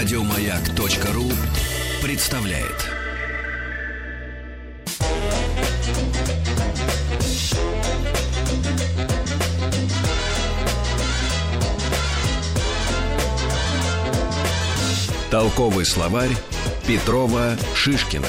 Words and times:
Радиомаяк.ру 0.00 1.30
представляет. 2.02 2.88
Толковый 15.30 15.84
словарь 15.84 16.30
Петрова 16.86 17.58
Шишкина. 17.74 18.28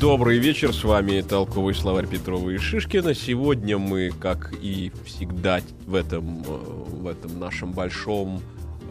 Добрый 0.00 0.38
вечер, 0.38 0.72
с 0.72 0.84
вами 0.84 1.20
толковый 1.22 1.74
словарь 1.74 2.06
Петрова 2.06 2.50
и 2.50 2.56
Шишкина. 2.56 3.14
Сегодня 3.14 3.78
мы, 3.78 4.12
как 4.20 4.54
и 4.62 4.92
всегда 5.04 5.60
в 5.86 5.96
этом, 5.96 6.42
э, 6.42 6.44
в 6.46 7.08
этом 7.08 7.40
нашем 7.40 7.72
большом 7.72 8.40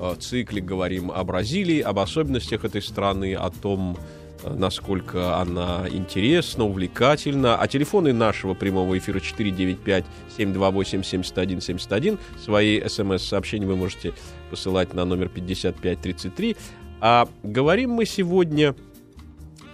э, 0.01 0.15
цикле, 0.19 0.61
говорим 0.61 1.09
о 1.09 1.23
Бразилии, 1.23 1.79
об 1.79 1.99
особенностях 1.99 2.65
этой 2.65 2.81
страны, 2.81 3.35
о 3.35 3.51
том, 3.51 3.97
э, 4.43 4.53
насколько 4.53 5.37
она 5.37 5.85
интересна, 5.89 6.65
увлекательна. 6.65 7.55
А 7.55 7.69
телефоны 7.69 8.11
нашего 8.11 8.53
прямого 8.53 8.97
эфира 8.97 9.19
495-728-7171. 9.19 12.19
Свои 12.43 12.85
смс-сообщения 12.85 13.65
вы 13.65 13.77
можете 13.77 14.11
посылать 14.49 14.93
на 14.93 15.05
номер 15.05 15.29
5533. 15.29 16.57
А 16.99 17.29
говорим 17.43 17.91
мы 17.91 18.05
сегодня 18.05 18.75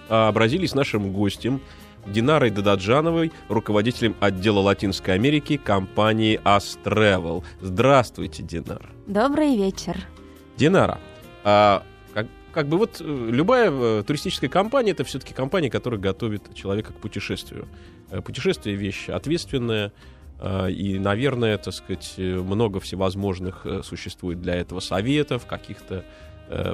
о 0.10 0.32
Бразилии 0.32 0.68
с 0.68 0.76
нашим 0.76 1.12
гостем 1.12 1.62
Динарой 2.06 2.50
Дададжановой, 2.50 3.32
руководителем 3.48 4.16
отдела 4.20 4.60
Латинской 4.60 5.14
Америки 5.14 5.58
компании 5.58 6.40
Astravel. 6.44 7.44
Здравствуйте, 7.62 8.44
Динар. 8.44 8.90
Добрый 9.08 9.56
вечер. 9.56 9.98
Динара, 10.58 11.00
а 11.44 11.84
как, 12.14 12.28
как 12.52 12.68
бы 12.68 12.78
вот 12.78 13.02
э, 13.02 13.30
любая 13.32 13.72
э, 13.72 14.04
туристическая 14.06 14.50
компания 14.50 14.92
это 14.92 15.04
все-таки 15.04 15.34
компания, 15.34 15.70
которая 15.70 16.00
готовит 16.00 16.54
человека 16.54 16.94
к 16.94 16.98
путешествию. 16.98 17.68
Э, 18.12 18.22
Путешествие 18.22 18.76
вещь 18.76 19.10
ответственная, 19.10 19.92
э, 20.40 20.72
и, 20.72 21.00
наверное, 21.00 21.58
так 21.58 21.74
сказать, 21.74 22.14
много 22.18 22.80
всевозможных 22.80 23.66
существует 23.84 24.42
для 24.42 24.56
этого 24.56 24.80
советов, 24.80 25.46
каких-то 25.46 26.06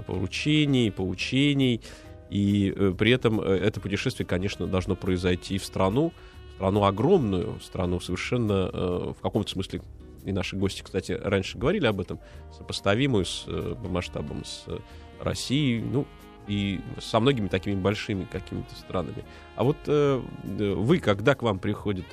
поручений, 0.05 0.91
поучений. 0.91 1.81
И 2.30 2.73
э, 2.75 2.94
при 2.97 3.11
этом 3.11 3.41
э, 3.41 3.58
это 3.58 3.80
путешествие, 3.80 4.25
конечно, 4.25 4.67
должно 4.67 4.95
произойти 4.95 5.58
в 5.58 5.66
страну, 5.66 6.13
страну 6.55 6.83
огромную, 6.83 7.59
страну 7.61 7.99
совершенно, 7.99 8.69
э, 8.72 9.13
в 9.17 9.22
каком-то 9.22 9.49
смысле, 9.49 9.81
и 10.25 10.31
наши 10.31 10.55
гости, 10.55 10.83
кстати, 10.83 11.13
раньше 11.13 11.57
говорили 11.57 11.88
об 11.88 12.00
этом, 12.00 12.19
сопоставимую 12.55 13.25
с, 13.25 13.45
по 13.45 13.88
масштабам 13.89 14.44
с 14.44 14.66
Россией, 15.19 15.81
ну, 15.81 16.05
и 16.47 16.81
со 17.00 17.19
многими 17.19 17.47
такими 17.47 17.75
большими 17.75 18.25
какими-то 18.25 18.75
странами. 18.75 19.23
А 19.55 19.63
вот 19.63 19.77
вы, 19.85 21.00
когда 21.00 21.35
к 21.35 21.44
вам 21.44 21.59
приходит 21.59 22.05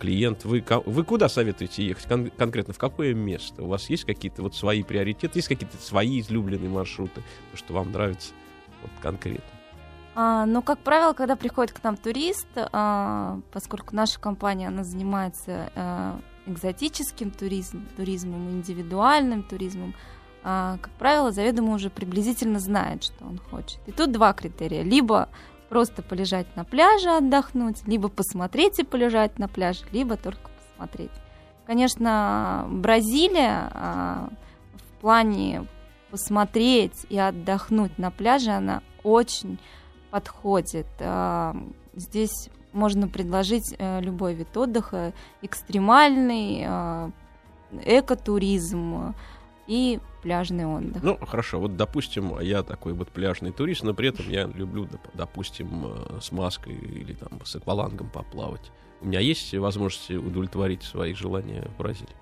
клиент, 0.00 0.44
вы, 0.44 0.64
вы 0.84 1.04
куда 1.04 1.28
советуете 1.28 1.84
ехать 1.84 2.06
кон- 2.06 2.30
конкретно, 2.30 2.72
в 2.72 2.78
какое 2.78 3.14
место? 3.14 3.62
У 3.64 3.66
вас 3.68 3.90
есть 3.90 4.04
какие-то 4.04 4.42
вот 4.42 4.54
свои 4.54 4.82
приоритеты, 4.82 5.38
есть 5.38 5.48
какие-то 5.48 5.76
свои 5.78 6.20
излюбленные 6.20 6.70
маршруты, 6.70 7.22
то, 7.50 7.56
что 7.56 7.74
вам 7.74 7.90
нравится 7.90 8.32
вот 8.82 8.90
конкретно? 9.00 9.44
А, 10.14 10.44
ну, 10.44 10.60
как 10.62 10.78
правило, 10.78 11.14
когда 11.14 11.36
приходит 11.36 11.72
к 11.72 11.82
нам 11.82 11.96
турист, 11.96 12.48
а, 12.56 13.40
поскольку 13.50 13.96
наша 13.96 14.20
компания 14.20 14.68
она 14.68 14.84
занимается 14.84 15.70
а, 15.74 16.20
экзотическим 16.46 17.30
туризмом, 17.30 17.88
туризмом, 17.96 18.50
индивидуальным 18.50 19.42
туризмом, 19.42 19.94
а, 20.44 20.78
как 20.82 20.92
правило, 20.94 21.32
заведомо 21.32 21.74
уже 21.74 21.88
приблизительно 21.88 22.58
знает, 22.58 23.04
что 23.04 23.24
он 23.24 23.38
хочет. 23.38 23.80
И 23.86 23.92
тут 23.92 24.12
два 24.12 24.32
критерия. 24.32 24.82
Либо 24.82 25.28
просто 25.68 26.02
полежать 26.02 26.54
на 26.56 26.64
пляже, 26.64 27.10
отдохнуть, 27.10 27.86
либо 27.86 28.08
посмотреть 28.08 28.78
и 28.80 28.84
полежать 28.84 29.38
на 29.38 29.48
пляже, 29.48 29.84
либо 29.92 30.16
только 30.16 30.50
посмотреть. 30.50 31.10
Конечно, 31.66 32.66
Бразилия 32.68 33.70
а, 33.72 34.28
в 34.74 35.00
плане 35.00 35.66
посмотреть 36.12 37.06
и 37.08 37.18
отдохнуть 37.18 37.98
на 37.98 38.10
пляже, 38.10 38.50
она 38.50 38.82
очень 39.02 39.58
подходит. 40.10 40.86
А, 41.00 41.56
Здесь 41.94 42.48
можно 42.72 43.06
предложить 43.08 43.74
э, 43.78 44.00
любой 44.00 44.32
вид 44.34 44.56
отдыха, 44.56 45.12
экстремальный, 45.42 46.64
а, 46.66 47.10
экотуризм 47.84 49.14
и 49.66 50.00
пляжный 50.22 50.66
отдых. 50.66 51.02
Ну, 51.02 51.18
хорошо, 51.26 51.60
вот, 51.60 51.76
допустим, 51.76 52.38
я 52.40 52.62
такой 52.62 52.92
вот 52.94 53.08
пляжный 53.10 53.52
турист, 53.52 53.82
но 53.82 53.92
при 53.94 54.08
этом 54.08 54.28
я 54.28 54.44
люблю, 54.44 54.84
доп- 54.84 55.10
допустим, 55.14 55.86
э, 55.86 56.20
с 56.20 56.32
маской 56.32 56.74
или 56.74 57.14
там 57.14 57.44
с 57.44 57.56
аквалангом 57.56 58.08
поплавать. 58.10 58.70
У 59.00 59.06
меня 59.06 59.20
есть 59.20 59.54
возможность 59.54 60.10
удовлетворить 60.10 60.82
свои 60.82 61.12
желания 61.14 61.68
в 61.74 61.78
Бразилии? 61.78 62.14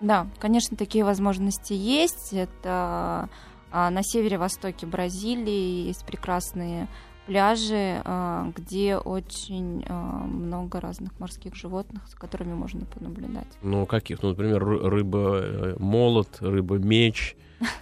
Да, 0.00 0.28
конечно, 0.38 0.76
такие 0.76 1.04
возможности 1.04 1.72
есть. 1.72 2.32
Это 2.32 3.28
а, 3.70 3.90
на 3.90 4.02
севере-востоке 4.02 4.86
Бразилии 4.86 5.86
есть 5.86 6.06
прекрасные 6.06 6.88
пляжи, 7.26 8.00
а, 8.04 8.50
где 8.56 8.96
очень 8.96 9.84
а, 9.86 10.24
много 10.24 10.80
разных 10.80 11.18
морских 11.20 11.54
животных, 11.54 12.06
с 12.08 12.14
которыми 12.14 12.54
можно 12.54 12.86
понаблюдать. 12.86 13.48
Ну, 13.62 13.84
каких? 13.86 14.22
Ну, 14.22 14.30
например, 14.30 14.62
ры- 14.62 14.88
рыба-молот, 14.88 16.38
рыба-меч, 16.40 17.36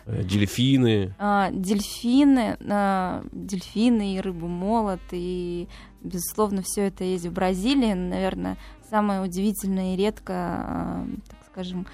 э, 0.07 0.23
дельфины. 0.25 1.15
А, 1.19 1.51
дельфины, 1.53 2.57
а, 2.69 3.23
дельфины 3.31 4.17
и 4.17 4.21
рыбу-молот, 4.21 5.01
и, 5.13 5.69
безусловно, 6.03 6.63
все 6.65 6.89
это 6.89 7.05
есть 7.05 7.27
в 7.27 7.33
Бразилии. 7.33 7.93
Наверное, 7.93 8.57
самое 8.91 9.21
удивительное 9.21 9.95
и 9.95 9.97
редко, 9.97 11.07
так 11.29 11.39
скажем, 11.53 11.87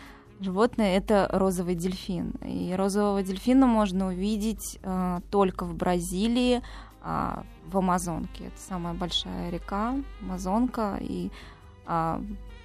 животное— 0.45 0.97
это 0.99 1.29
розовый 1.33 1.75
дельфин. 1.75 2.33
И 2.45 2.75
розового 2.75 3.23
дельфина 3.23 3.67
можно 3.67 4.09
увидеть 4.09 4.79
а, 4.83 5.21
только 5.31 5.65
в 5.65 5.75
Бразилии, 5.75 6.63
а, 7.03 7.45
в 7.67 7.79
Амазонке. 7.79 8.47
Это 8.47 8.59
самая 8.59 8.95
большая 8.95 9.51
река, 9.51 9.95
Амазонка, 10.21 10.99
и 11.01 11.31
а, 11.87 12.23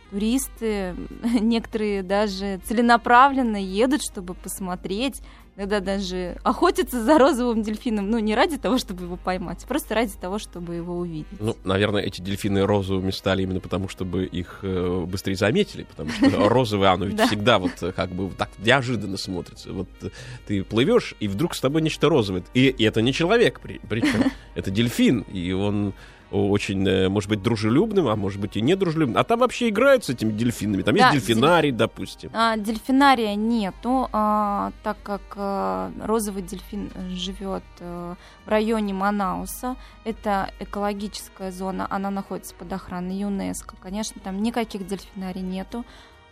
туристы, 0.10 0.96
некоторые 1.42 2.04
даже 2.04 2.60
целенаправленно 2.66 3.58
едут, 3.58 4.02
чтобы 4.04 4.34
посмотреть, 4.34 5.22
иногда 5.58 5.80
даже 5.80 6.38
охотятся 6.44 7.04
за 7.04 7.18
розовым 7.18 7.64
дельфином, 7.64 8.10
ну, 8.12 8.20
не 8.20 8.36
ради 8.36 8.58
того, 8.58 8.78
чтобы 8.78 9.06
его 9.06 9.16
поймать, 9.18 9.64
а 9.64 9.68
просто 9.68 9.96
ради 9.96 10.14
того, 10.14 10.38
чтобы 10.38 10.76
его 10.76 10.98
увидеть. 10.98 11.26
Ну, 11.40 11.58
наверное, 11.64 12.04
эти 12.04 12.22
дельфины 12.22 12.66
розовыми 12.66 13.10
стали 13.10 13.42
именно 13.42 13.60
потому, 13.60 13.90
чтобы 13.90 14.26
их 14.26 14.60
э, 14.62 15.06
быстрее 15.08 15.36
заметили, 15.36 15.84
потому 15.84 16.12
что 16.12 16.30
розовый, 16.50 16.90
оно 16.90 17.06
ведь 17.06 17.16
Да. 17.18 17.26
всегда 17.28 17.58
вот 17.58 17.72
э, 17.82 17.92
как 17.92 18.12
бы 18.12 18.30
так 18.38 18.50
неожиданно 18.60 19.18
смотрится. 19.18 19.74
Вот 19.74 19.90
э, 20.04 20.10
ты 20.46 20.64
плывешь, 20.64 21.16
и 21.20 21.28
вдруг 21.28 21.56
с 21.56 21.60
тобой 21.62 21.82
нечто 21.82 22.08
розовое. 22.08 22.44
И, 22.54 22.68
и 22.68 22.84
это 22.84 23.02
не 23.02 23.12
человек, 23.12 23.60
при- 23.60 23.82
причем 23.90 24.26
это 24.56 24.70
дельфин, 24.70 25.22
и 25.22 25.52
он 25.54 25.94
очень, 26.32 26.88
э, 26.88 27.10
может 27.10 27.30
быть, 27.30 27.42
дружелюбным, 27.42 28.08
а 28.08 28.16
может 28.16 28.42
быть 28.42 28.58
и 28.58 28.62
недружелюбным. 28.62 29.18
А 29.18 29.24
там 29.24 29.40
вообще 29.40 29.70
играют 29.70 30.04
с 30.06 30.10
этими 30.10 30.32
дельфинами. 30.32 30.82
Там 30.82 30.96
Да, 30.96 31.12
есть 31.12 31.26
дельфинарий, 31.28 31.72
допустим. 31.72 32.30
А, 32.34 32.58
дельфинария 32.58 33.36
нету, 33.36 34.10
а, 34.12 34.72
так 34.84 34.98
как 35.04 35.22
а, 35.36 35.92
розовый 36.04 36.44
дельфин 36.44 36.92
живет 37.12 37.64
а, 37.80 38.16
в 38.46 38.50
районе 38.50 38.94
Манауса. 38.94 39.76
Это 40.04 40.52
экологическая 40.60 41.52
зона, 41.52 41.88
она 41.90 42.10
находится 42.10 42.54
под 42.56 42.72
охраной 42.74 43.16
ЮНЕСКО. 43.16 43.76
Конечно, 43.82 44.20
там 44.22 44.42
никаких 44.42 44.86
дельфинарий 44.86 45.42
нету. 45.42 45.86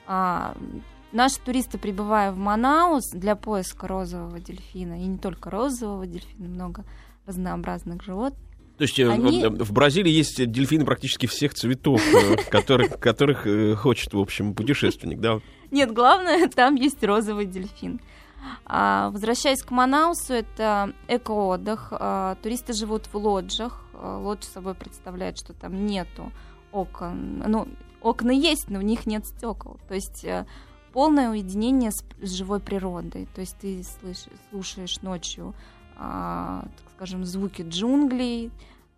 А, 0.07 0.55
наши 1.11 1.39
туристы, 1.39 1.77
прибывая 1.77 2.31
в 2.31 2.37
Манаус 2.37 3.11
для 3.11 3.35
поиска 3.35 3.87
розового 3.87 4.39
дельфина, 4.39 5.01
и 5.01 5.05
не 5.05 5.17
только 5.17 5.49
розового 5.49 6.05
дельфина, 6.05 6.49
много 6.49 6.83
разнообразных 7.25 8.03
животных, 8.03 8.41
То 8.77 8.81
есть 8.83 8.99
э, 8.99 9.09
Они- 9.09 9.45
в- 9.45 9.63
в 9.63 9.71
Бразилии 9.71 10.11
есть 10.11 10.45
дельфины 10.51 10.85
практически 10.85 11.25
всех 11.27 11.53
цветов, 11.53 12.01
э, 12.13 12.35
которых, 12.49 12.99
которых 12.99 13.47
э, 13.47 13.75
хочет, 13.75 14.13
в 14.13 14.19
общем, 14.19 14.53
путешественник, 14.53 15.19
да? 15.19 15.39
Нет, 15.71 15.93
главное, 15.93 16.47
там 16.55 16.75
есть 16.75 17.03
розовый 17.03 17.45
дельфин. 17.45 18.01
А, 18.65 19.09
возвращаясь 19.09 19.63
к 19.63 19.71
Манаусу, 19.71 20.33
это 20.33 20.93
эко-отдых. 21.07 21.87
А, 21.91 22.35
туристы 22.43 22.73
живут 22.73 23.07
в 23.11 23.15
лоджах. 23.17 23.81
А, 23.93 24.17
лодж 24.19 24.43
собой 24.43 24.75
представляет, 24.75 25.37
что 25.37 25.53
там 25.53 25.85
нету 25.85 26.31
окон. 26.71 27.43
Ну, 27.47 27.67
окна 28.01 28.31
есть, 28.31 28.69
но 28.69 28.79
в 28.79 28.83
них 28.83 29.05
нет 29.07 29.25
стекол. 29.25 29.77
То 29.87 29.95
есть 29.95 30.23
э, 30.25 30.45
полное 30.93 31.29
уединение 31.31 31.91
с, 31.91 32.03
с 32.21 32.31
живой 32.33 32.59
природой. 32.59 33.27
То 33.33 33.41
есть 33.41 33.55
ты 33.59 33.81
слышишь, 33.83 34.27
слушаешь 34.51 35.01
ночью, 35.01 35.55
так 35.97 36.91
скажем, 36.95 37.25
звуки 37.25 37.61
джунглей, 37.67 38.51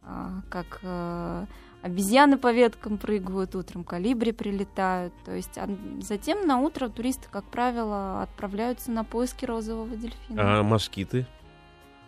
а, 0.03 0.41
как 0.49 0.79
э, 0.83 1.45
обезьяны 1.81 2.37
по 2.37 2.51
веткам 2.51 2.97
прыгают, 2.97 3.55
утром 3.55 3.83
калибри 3.83 4.31
прилетают. 4.31 5.13
То 5.25 5.35
есть 5.35 5.57
а 5.57 5.69
затем 6.01 6.47
на 6.47 6.59
утро 6.59 6.89
туристы, 6.89 7.27
как 7.29 7.45
правило, 7.45 8.21
отправляются 8.21 8.91
на 8.91 9.03
поиски 9.03 9.45
розового 9.45 9.95
дельфина. 9.95 10.59
А 10.59 10.63
москиты? 10.63 11.25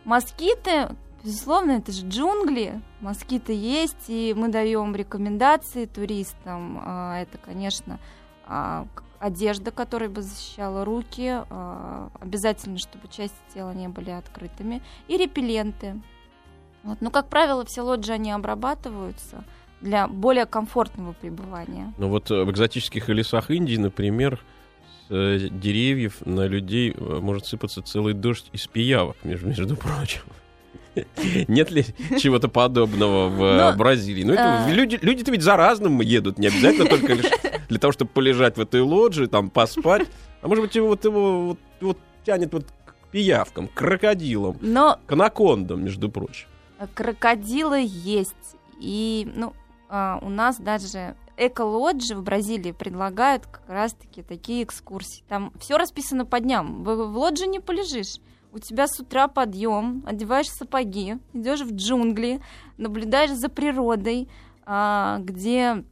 Москиты, 0.05 0.95
безусловно, 1.23 1.71
это 1.71 1.91
же 1.91 2.07
джунгли. 2.07 2.81
Москиты 3.01 3.53
есть, 3.53 4.05
и 4.09 4.33
мы 4.35 4.47
даем 4.49 4.95
рекомендации 4.95 5.85
туристам. 5.85 6.81
А, 6.83 7.19
это, 7.19 7.37
конечно, 7.37 7.99
а, 8.45 8.87
одежда, 9.19 9.71
которая 9.71 10.09
бы 10.09 10.21
защищала 10.21 10.85
руки, 10.85 11.43
а, 11.49 12.09
обязательно, 12.19 12.77
чтобы 12.77 13.07
части 13.09 13.37
тела 13.53 13.73
не 13.73 13.87
были 13.87 14.11
открытыми, 14.11 14.81
и 15.07 15.17
репелленты. 15.17 16.01
Вот. 16.83 17.01
Но, 17.01 17.11
как 17.11 17.27
правило, 17.27 17.65
все 17.65 17.81
лоджии, 17.81 18.13
они 18.13 18.31
обрабатываются 18.31 19.43
для 19.81 20.07
более 20.07 20.45
комфортного 20.45 21.13
пребывания. 21.13 21.93
Ну 21.97 22.09
вот 22.09 22.31
э, 22.31 22.43
в 22.43 22.51
экзотических 22.51 23.07
лесах 23.09 23.49
Индии, 23.49 23.77
например, 23.77 24.39
с 25.07 25.11
э, 25.11 25.47
деревьев 25.49 26.25
на 26.25 26.47
людей 26.47 26.93
э, 26.95 27.19
может 27.21 27.45
сыпаться 27.45 27.81
целый 27.81 28.13
дождь 28.13 28.49
из 28.51 28.67
пиявок, 28.67 29.17
между, 29.23 29.47
между 29.47 29.75
прочим. 29.75 30.21
Нет 31.47 31.71
ли 31.71 31.85
чего-то 32.19 32.47
подобного 32.47 33.29
в 33.29 33.57
Но, 33.57 33.73
Бразилии? 33.77 34.23
Ну, 34.23 34.33
это, 34.33 34.65
а... 34.65 34.69
люди, 34.69 34.99
люди-то 35.01 35.31
ведь 35.31 35.43
за 35.43 35.55
разным 35.55 36.01
едут, 36.01 36.37
не 36.37 36.47
обязательно 36.47 36.85
только 36.85 37.13
лишь 37.13 37.31
для 37.69 37.79
того, 37.79 37.91
чтобы 37.93 38.11
полежать 38.11 38.57
в 38.57 38.61
этой 38.61 38.81
лоджии, 38.81 39.25
там, 39.25 39.49
поспать. 39.49 40.07
А 40.41 40.47
может 40.47 40.63
быть, 40.63 40.75
его, 40.75 40.87
вот, 40.87 41.05
его 41.05 41.47
вот, 41.47 41.59
вот 41.81 41.97
тянет 42.25 42.53
вот 42.53 42.65
к 42.85 42.95
пиявкам, 43.11 43.67
к 43.67 43.73
крокодилам, 43.73 44.57
Но... 44.61 44.99
к 45.05 45.11
анакондам, 45.11 45.83
между 45.83 46.09
прочим. 46.09 46.47
Крокодилы 46.93 47.83
есть. 47.85 48.35
И, 48.79 49.29
ну, 49.35 49.53
а, 49.89 50.19
у 50.21 50.29
нас 50.29 50.57
даже 50.57 51.15
эко-лоджи 51.37 52.15
в 52.15 52.23
Бразилии 52.23 52.71
предлагают 52.71 53.45
как 53.45 53.67
раз-таки 53.67 54.21
такие 54.21 54.63
экскурсии. 54.63 55.23
Там 55.27 55.51
все 55.59 55.77
расписано 55.77 56.25
по 56.25 56.39
дням. 56.39 56.83
В, 56.83 56.95
в 56.95 57.17
лодже 57.17 57.47
не 57.47 57.59
полежишь. 57.59 58.17
У 58.51 58.57
тебя 58.59 58.87
с 58.87 58.99
утра 58.99 59.27
подъем, 59.27 60.03
одеваешь 60.07 60.49
сапоги, 60.49 61.17
идешь 61.33 61.61
в 61.61 61.75
джунгли, 61.75 62.41
наблюдаешь 62.77 63.31
за 63.31 63.47
природой, 63.47 64.27
а, 64.65 65.19
где 65.19 65.83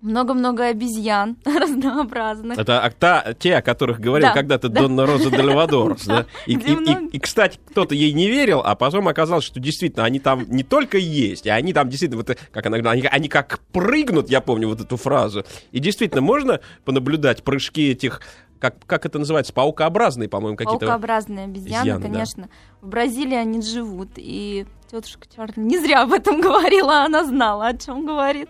много-много 0.00 0.66
обезьян 0.66 1.36
разнообразных. 1.44 2.58
Это 2.58 2.80
а, 2.80 2.90
та, 2.90 3.34
те, 3.34 3.56
о 3.56 3.62
которых 3.62 4.00
говорил 4.00 4.28
да, 4.28 4.34
когда-то 4.34 4.68
да. 4.68 4.82
Донна 4.82 5.06
Роза 5.06 5.30
Дельвадорс. 5.30 6.06
Да, 6.08 6.26
И, 6.46 6.54
и, 6.54 6.56
и, 6.56 7.08
и, 7.12 7.18
кстати, 7.18 7.58
кто-то 7.70 7.94
ей 7.94 8.12
не 8.12 8.30
верил, 8.30 8.62
а 8.64 8.74
потом 8.74 9.08
оказалось, 9.08 9.44
что 9.44 9.60
действительно 9.60 10.04
они 10.04 10.20
там 10.20 10.46
не 10.48 10.62
только 10.62 10.96
есть, 10.96 11.46
а 11.46 11.54
они 11.54 11.72
там 11.72 11.90
действительно, 11.90 12.22
вот, 12.22 12.38
как 12.50 12.66
она 12.66 12.78
говорила, 12.78 12.92
они, 12.92 13.02
они 13.06 13.28
как 13.28 13.60
прыгнут, 13.72 14.30
я 14.30 14.40
помню 14.40 14.68
вот 14.68 14.80
эту 14.80 14.96
фразу. 14.96 15.44
И 15.72 15.80
действительно, 15.80 16.22
можно 16.22 16.60
понаблюдать 16.84 17.42
прыжки 17.42 17.90
этих 17.90 18.22
как, 18.58 18.76
как 18.86 19.06
это 19.06 19.18
называется, 19.18 19.52
паукообразные, 19.52 20.28
по-моему, 20.28 20.56
какие-то. 20.56 20.86
Паукообразные 20.86 21.44
обезьяны, 21.44 21.80
обезьяны 21.80 22.02
конечно. 22.02 22.42
Да. 22.44 22.86
В 22.86 22.90
Бразилии 22.90 23.36
они 23.36 23.62
живут, 23.62 24.10
и 24.16 24.66
тетушка 24.90 25.26
Чарли 25.34 25.60
не 25.60 25.78
зря 25.78 26.02
об 26.02 26.12
этом 26.12 26.40
говорила, 26.42 27.04
она 27.04 27.24
знала, 27.24 27.68
о 27.68 27.76
чем 27.76 28.06
говорит 28.06 28.48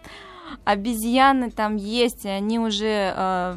обезьяны 0.65 1.51
там 1.51 1.77
есть, 1.77 2.25
и 2.25 2.29
они 2.29 2.59
уже 2.59 3.13
э, 3.15 3.57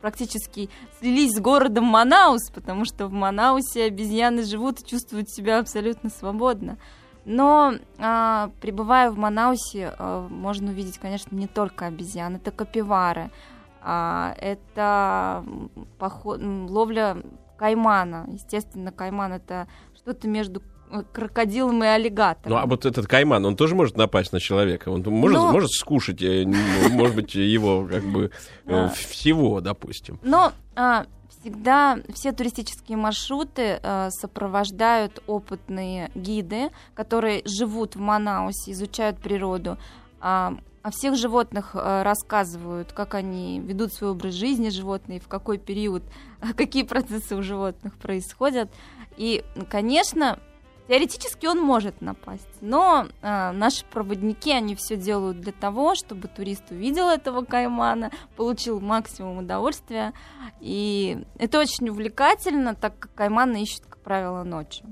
практически 0.00 0.70
слились 0.98 1.36
с 1.36 1.40
городом 1.40 1.84
Манаус, 1.84 2.50
потому 2.52 2.84
что 2.84 3.06
в 3.06 3.12
Манаусе 3.12 3.84
обезьяны 3.84 4.42
живут 4.42 4.80
и 4.80 4.86
чувствуют 4.86 5.30
себя 5.30 5.58
абсолютно 5.58 6.10
свободно. 6.10 6.78
Но 7.24 7.74
э, 7.98 8.48
пребывая 8.60 9.10
в 9.10 9.18
Манаусе, 9.18 9.94
э, 9.98 10.26
можно 10.30 10.70
увидеть, 10.70 10.98
конечно, 10.98 11.34
не 11.36 11.46
только 11.46 11.86
обезьян, 11.86 12.36
это 12.36 12.50
капивары, 12.50 13.30
это 14.38 15.44
поход, 15.98 16.40
ловля 16.42 17.16
каймана. 17.56 18.26
Естественно, 18.30 18.92
кайман 18.92 19.32
это 19.32 19.66
что-то 19.94 20.28
между 20.28 20.62
крокодилом 21.12 21.84
и 21.84 21.86
аллигатором. 21.86 22.50
Ну, 22.50 22.56
а 22.56 22.66
вот 22.66 22.86
этот 22.86 23.06
кайман, 23.06 23.44
он 23.44 23.56
тоже 23.56 23.74
может 23.74 23.96
напасть 23.96 24.32
на 24.32 24.40
человека? 24.40 24.88
Он 24.88 25.02
может, 25.02 25.38
Но... 25.38 25.52
может 25.52 25.70
скушать, 25.70 26.22
э, 26.22 26.44
может 26.90 27.14
быть, 27.14 27.34
его 27.34 27.86
как 27.86 28.04
бы 28.04 28.30
э, 28.66 28.88
всего, 28.90 29.60
допустим. 29.60 30.18
Но 30.22 30.52
а, 30.74 31.06
всегда 31.40 31.98
все 32.14 32.32
туристические 32.32 32.96
маршруты 32.96 33.80
а, 33.82 34.10
сопровождают 34.10 35.22
опытные 35.26 36.10
гиды, 36.14 36.70
которые 36.94 37.42
живут 37.44 37.96
в 37.96 38.00
Манаусе, 38.00 38.72
изучают 38.72 39.18
природу. 39.18 39.78
А, 40.20 40.54
о 40.82 40.90
всех 40.90 41.16
животных 41.16 41.70
а, 41.74 42.02
рассказывают, 42.04 42.92
как 42.92 43.14
они 43.14 43.60
ведут 43.60 43.92
свой 43.92 44.10
образ 44.10 44.34
жизни 44.34 44.68
животные, 44.68 45.20
в 45.20 45.28
какой 45.28 45.58
период, 45.58 46.02
какие 46.56 46.82
процессы 46.82 47.36
у 47.36 47.42
животных 47.42 47.96
происходят. 47.96 48.70
И, 49.16 49.44
конечно, 49.70 50.38
Теоретически 50.88 51.44
он 51.44 51.60
может 51.60 52.00
напасть, 52.00 52.48
но 52.62 53.08
э, 53.20 53.50
наши 53.52 53.84
проводники, 53.84 54.50
они 54.50 54.74
все 54.74 54.96
делают 54.96 55.38
для 55.38 55.52
того, 55.52 55.94
чтобы 55.94 56.28
турист 56.28 56.70
увидел 56.70 57.10
этого 57.10 57.44
каймана, 57.44 58.10
получил 58.36 58.80
максимум 58.80 59.38
удовольствия. 59.38 60.14
И 60.60 61.26
это 61.38 61.58
очень 61.58 61.90
увлекательно, 61.90 62.74
так 62.74 62.98
как 62.98 63.12
кайманы 63.14 63.62
ищут, 63.64 63.82
как 63.82 63.98
правило, 63.98 64.44
ночью. 64.44 64.86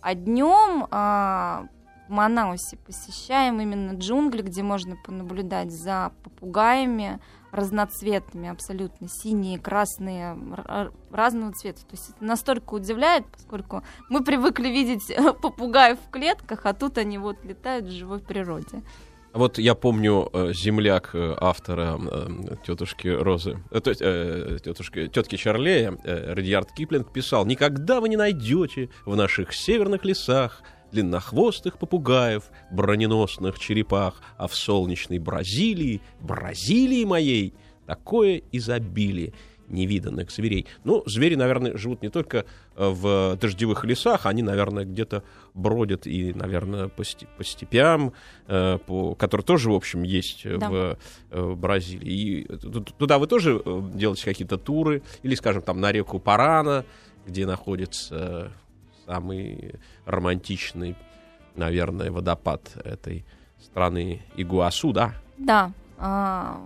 А 0.00 0.14
днем 0.16 0.88
э, 0.90 1.68
Манаусе 2.10 2.76
посещаем 2.76 3.60
именно 3.60 3.92
джунгли, 3.92 4.42
где 4.42 4.62
можно 4.62 4.96
понаблюдать 4.96 5.70
за 5.70 6.12
попугаями, 6.22 7.20
разноцветными 7.52 8.48
абсолютно, 8.48 9.08
синие, 9.08 9.58
красные, 9.58 10.36
разного 11.10 11.52
цвета. 11.52 11.80
То 11.80 11.92
есть 11.92 12.10
это 12.10 12.24
настолько 12.24 12.74
удивляет, 12.74 13.26
поскольку 13.26 13.82
мы 14.08 14.22
привыкли 14.22 14.68
видеть 14.68 15.12
попугаев 15.42 15.98
в 15.98 16.10
клетках, 16.10 16.66
а 16.66 16.74
тут 16.74 16.98
они 16.98 17.18
вот 17.18 17.44
летают 17.44 17.86
в 17.86 17.90
живой 17.90 18.20
природе. 18.20 18.82
Вот 19.32 19.58
я 19.58 19.76
помню 19.76 20.28
э, 20.32 20.52
земляк 20.52 21.10
э, 21.14 21.36
автора 21.40 22.00
э, 22.00 22.56
тетушки 22.66 23.06
Розы, 23.06 23.62
то 23.70 23.90
есть 23.90 24.00
тетушки, 24.64 25.06
тетки 25.06 25.36
Чарлея, 25.36 25.96
Радиард 26.04 26.72
Киплинг 26.72 27.12
писал, 27.12 27.46
«Никогда 27.46 28.00
вы 28.00 28.08
не 28.08 28.16
найдете 28.16 28.88
в 29.06 29.14
наших 29.14 29.52
северных 29.54 30.04
лесах 30.04 30.62
длиннохвостых 30.92 31.78
попугаев, 31.78 32.44
броненосных 32.70 33.58
черепах, 33.58 34.20
а 34.36 34.48
в 34.48 34.54
солнечной 34.54 35.18
Бразилии, 35.18 36.00
Бразилии 36.20 37.04
моей, 37.04 37.54
такое 37.86 38.42
изобилие 38.52 39.32
невиданных 39.70 40.30
зверей. 40.30 40.66
Ну, 40.84 41.02
звери, 41.06 41.36
наверное, 41.36 41.76
живут 41.76 42.02
не 42.02 42.10
только 42.10 42.44
э, 42.76 42.88
в 42.88 43.36
дождевых 43.40 43.84
лесах, 43.84 44.26
они, 44.26 44.42
наверное, 44.42 44.84
где-то 44.84 45.22
бродят 45.54 46.06
и, 46.06 46.34
наверное, 46.34 46.88
по, 46.88 47.04
по 47.36 47.44
степям, 47.44 48.12
э, 48.46 48.78
по, 48.84 49.14
которые 49.14 49.44
тоже, 49.44 49.70
в 49.70 49.74
общем, 49.74 50.02
есть 50.02 50.42
да. 50.44 50.68
в, 50.68 50.98
э, 51.30 51.40
в 51.40 51.56
Бразилии. 51.56 52.10
И 52.10 52.44
туда 52.98 53.18
вы 53.18 53.26
тоже 53.26 53.62
делаете 53.94 54.24
какие-то 54.24 54.58
туры, 54.58 55.02
или, 55.22 55.34
скажем, 55.34 55.62
там 55.62 55.80
на 55.80 55.92
реку 55.92 56.18
Парана, 56.18 56.84
где 57.26 57.46
находится 57.46 58.52
самый 59.10 59.74
романтичный, 60.06 60.96
наверное, 61.56 62.12
водопад 62.12 62.76
этой 62.84 63.24
страны 63.58 64.22
Игуасу, 64.36 64.92
да? 64.92 65.14
Да. 65.36 65.72
А, 65.98 66.60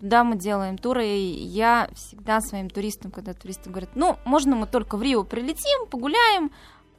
да, 0.00 0.24
мы 0.24 0.36
делаем 0.36 0.78
туры. 0.78 1.06
И 1.06 1.44
я 1.44 1.88
всегда 1.94 2.40
своим 2.40 2.70
туристам, 2.70 3.10
когда 3.10 3.34
туристы 3.34 3.68
говорят, 3.68 3.90
ну, 3.94 4.16
можно 4.24 4.56
мы 4.56 4.66
только 4.66 4.96
в 4.96 5.02
Рио 5.02 5.24
прилетим, 5.24 5.86
погуляем, 5.90 6.50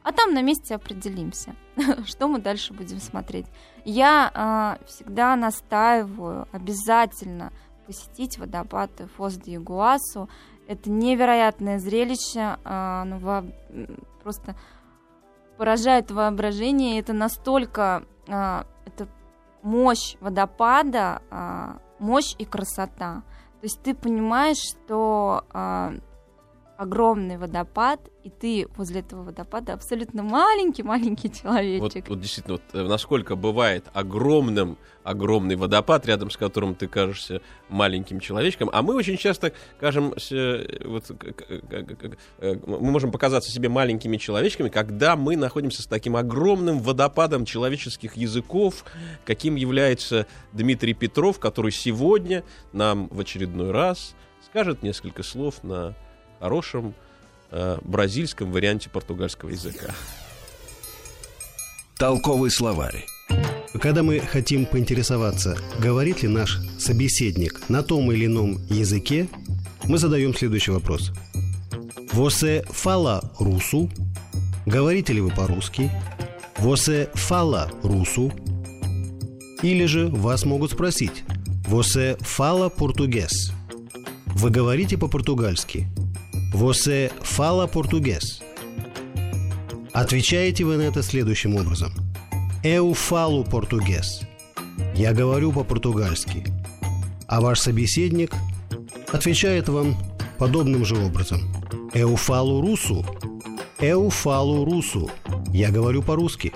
а 0.03 0.11
там 0.11 0.33
на 0.33 0.41
месте 0.43 0.75
определимся, 0.75 1.55
что 2.05 2.27
мы 2.27 2.39
дальше 2.39 2.73
будем 2.73 2.99
смотреть. 2.99 3.47
Я 3.85 4.77
э, 4.81 4.85
всегда 4.85 5.35
настаиваю 5.35 6.47
обязательно 6.51 7.51
посетить 7.87 8.37
водопад 8.37 8.91
Фос 9.17 9.33
де 9.37 9.55
Игуасу. 9.55 10.29
Это 10.69 10.91
невероятное 10.91 11.79
зрелище, 11.79 12.57
э, 12.63 13.01
оно 13.01 13.43
просто 14.21 14.55
поражает 15.57 16.11
воображение. 16.11 16.99
Это 16.99 17.11
настолько 17.11 18.03
а, 18.29 18.65
это 18.85 19.07
мощь 19.61 20.15
водопада, 20.21 21.21
а, 21.31 21.79
мощь 21.99 22.35
и 22.37 22.45
красота. 22.45 23.23
То 23.59 23.65
есть 23.65 23.81
ты 23.81 23.93
понимаешь, 23.93 24.57
что 24.57 25.43
а, 25.51 25.93
огромный 26.79 27.37
водопад, 27.37 27.99
и 28.23 28.29
ты 28.29 28.65
возле 28.77 29.01
этого 29.01 29.23
водопада 29.23 29.73
абсолютно 29.73 30.23
маленький-маленький 30.23 31.29
человечек. 31.29 32.07
Вот, 32.07 32.09
вот 32.09 32.21
действительно, 32.21 32.53
вот, 32.53 32.61
э, 32.71 32.87
насколько 32.87 33.35
бывает 33.35 33.85
огромным 33.93 34.77
огромный 35.03 35.57
водопад, 35.57 36.05
рядом 36.05 36.29
с 36.29 36.37
которым 36.37 36.75
ты 36.75 36.87
кажешься 36.87 37.41
маленьким 37.67 38.21
человечком, 38.21 38.69
а 38.71 38.81
мы 38.81 38.95
очень 38.95 39.17
часто 39.17 39.51
кажем, 39.77 40.11
вот, 40.11 40.23
э, 40.29 42.55
мы 42.65 42.91
можем 42.91 43.11
показаться 43.11 43.51
себе 43.51 43.67
маленькими 43.67 44.15
человечками, 44.15 44.69
когда 44.69 45.17
мы 45.17 45.35
находимся 45.35 45.81
с 45.81 45.85
таким 45.85 46.15
огромным 46.15 46.79
водопадом 46.79 47.43
человеческих 47.43 48.15
языков, 48.15 48.85
каким 49.25 49.55
является 49.55 50.27
Дмитрий 50.53 50.93
Петров, 50.93 51.39
который 51.39 51.71
сегодня 51.71 52.45
нам 52.71 53.09
в 53.09 53.19
очередной 53.19 53.71
раз 53.71 54.15
скажет 54.45 54.81
несколько 54.81 55.23
слов 55.23 55.61
на 55.63 55.93
хорошем 56.39 56.93
э, 57.51 57.77
бразильском 57.83 58.51
варианте 58.51 58.89
португальского 58.89 59.49
языка. 59.49 59.93
Толковый 61.97 62.49
словарь. 62.49 63.05
Когда 63.81 64.03
мы 64.03 64.19
хотим 64.19 64.65
поинтересоваться, 64.65 65.57
говорит 65.79 66.23
ли 66.23 66.29
наш 66.29 66.59
собеседник 66.79 67.69
на 67.69 67.83
том 67.83 68.11
или 68.11 68.25
ином 68.25 68.57
языке, 68.69 69.27
мы 69.83 69.97
задаем 69.97 70.33
следующий 70.33 70.71
вопрос. 70.71 71.11
Você 72.13 72.65
fala 72.65 73.21
русу? 73.39 73.89
Говорите 74.65 75.13
ли 75.13 75.21
вы 75.21 75.29
по-русски? 75.29 75.91
Você 76.57 77.09
fala 77.13 77.69
русу? 77.83 78.31
Или 79.61 79.85
же 79.85 80.07
вас 80.07 80.45
могут 80.45 80.71
спросить 80.71 81.23
Você 81.67 82.17
fala 82.21 82.69
português? 82.69 83.51
Вы 84.25 84.49
говорите 84.49 84.97
по-португальски? 84.97 85.87
Você 86.51 87.11
fala 87.21 87.67
português? 87.67 88.41
Отвечаете 89.93 90.65
вы 90.65 90.77
на 90.77 90.81
это 90.83 91.03
следующим 91.03 91.55
образом. 91.55 91.93
Eu 92.63 92.93
falo 92.93 93.47
português. 93.47 94.21
Я 94.95 95.13
говорю 95.13 95.51
по-португальски. 95.53 96.43
А 97.27 97.39
ваш 97.39 97.59
собеседник 97.59 98.33
отвечает 99.13 99.69
вам 99.69 99.95
подобным 100.39 100.83
же 100.83 100.97
образом. 100.97 101.41
Eu 101.93 102.15
falo 102.15 102.61
russo. 102.61 103.05
Eu 103.79 104.09
falo 104.09 104.65
russo. 104.65 105.09
Я 105.53 105.69
говорю 105.69 106.01
по-русски. 106.01 106.51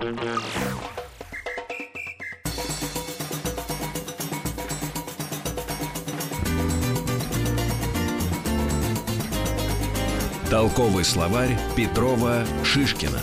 Толковый 10.64 11.04
словарь 11.04 11.58
Петрова 11.76 12.46
Шишкина. 12.64 13.20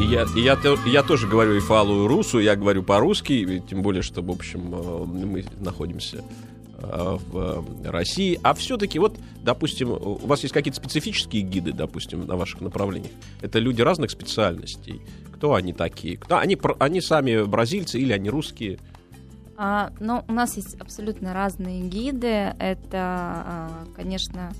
Я, 0.00 0.24
я, 0.34 0.58
я 0.86 1.02
тоже 1.02 1.28
говорю 1.28 1.56
и 1.56 1.60
фалу, 1.60 2.06
и 2.06 2.08
русу, 2.08 2.38
я 2.38 2.56
говорю 2.56 2.82
по-русски, 2.82 3.62
тем 3.68 3.82
более, 3.82 4.00
что, 4.00 4.22
в 4.22 4.30
общем, 4.30 4.74
э, 4.74 5.04
мы 5.04 5.44
находимся 5.60 6.24
э, 6.78 7.18
в 7.30 7.66
России. 7.84 8.40
А 8.42 8.54
все-таки, 8.54 8.98
вот, 8.98 9.18
допустим, 9.42 9.90
у 9.90 10.26
вас 10.26 10.40
есть 10.42 10.54
какие-то 10.54 10.80
специфические 10.80 11.42
гиды, 11.42 11.74
допустим, 11.74 12.26
на 12.26 12.36
ваших 12.36 12.62
направлениях. 12.62 13.12
Это 13.42 13.58
люди 13.58 13.82
разных 13.82 14.10
специальностей. 14.10 15.02
Кто 15.34 15.52
они 15.52 15.74
такие? 15.74 16.16
Кто, 16.16 16.38
они, 16.38 16.56
они 16.78 17.02
сами 17.02 17.44
бразильцы 17.44 18.00
или 18.00 18.14
они 18.14 18.30
русские? 18.30 18.78
А, 19.58 19.92
ну, 20.00 20.24
у 20.26 20.32
нас 20.32 20.56
есть 20.56 20.80
абсолютно 20.80 21.34
разные 21.34 21.82
гиды. 21.82 22.54
Это, 22.58 22.88
а, 22.94 23.70
конечно, 23.94 24.50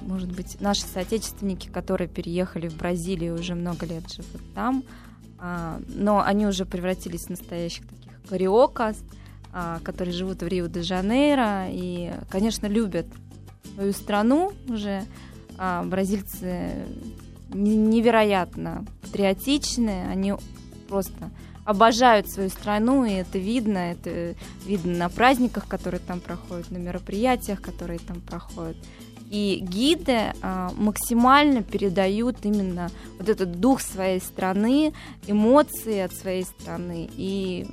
может 0.00 0.32
быть, 0.32 0.60
наши 0.60 0.82
соотечественники, 0.82 1.68
которые 1.68 2.08
переехали 2.08 2.68
в 2.68 2.76
Бразилию, 2.76 3.38
уже 3.38 3.54
много 3.54 3.86
лет 3.86 4.10
живут 4.10 4.42
там, 4.54 4.84
а, 5.38 5.80
но 5.88 6.22
они 6.22 6.46
уже 6.46 6.64
превратились 6.64 7.26
в 7.26 7.30
настоящих 7.30 7.86
таких 7.86 8.12
кариокас, 8.28 8.96
а, 9.52 9.80
которые 9.82 10.14
живут 10.14 10.42
в 10.42 10.46
Рио-де-Жанейро 10.46 11.68
и, 11.70 12.12
конечно, 12.30 12.66
любят 12.66 13.06
свою 13.74 13.92
страну 13.92 14.52
уже. 14.68 15.04
Бразильцы 15.84 16.84
невероятно 17.52 18.84
патриотичны, 19.02 20.06
они 20.08 20.34
просто 20.88 21.30
обожают 21.64 22.28
свою 22.28 22.50
страну, 22.50 23.04
и 23.04 23.12
это 23.12 23.38
видно, 23.38 23.78
это 23.78 24.34
видно 24.66 24.96
на 24.96 25.08
праздниках, 25.08 25.66
которые 25.66 26.00
там 26.00 26.20
проходят, 26.20 26.70
на 26.70 26.76
мероприятиях, 26.76 27.60
которые 27.60 27.98
там 27.98 28.20
проходят. 28.20 28.76
И 29.34 29.58
гиды 29.60 30.32
а, 30.42 30.70
максимально 30.76 31.64
передают 31.64 32.36
именно 32.44 32.88
вот 33.18 33.28
этот 33.28 33.58
дух 33.58 33.80
своей 33.80 34.20
страны, 34.20 34.92
эмоции 35.26 35.98
от 35.98 36.12
своей 36.14 36.44
страны 36.44 37.10
и 37.16 37.66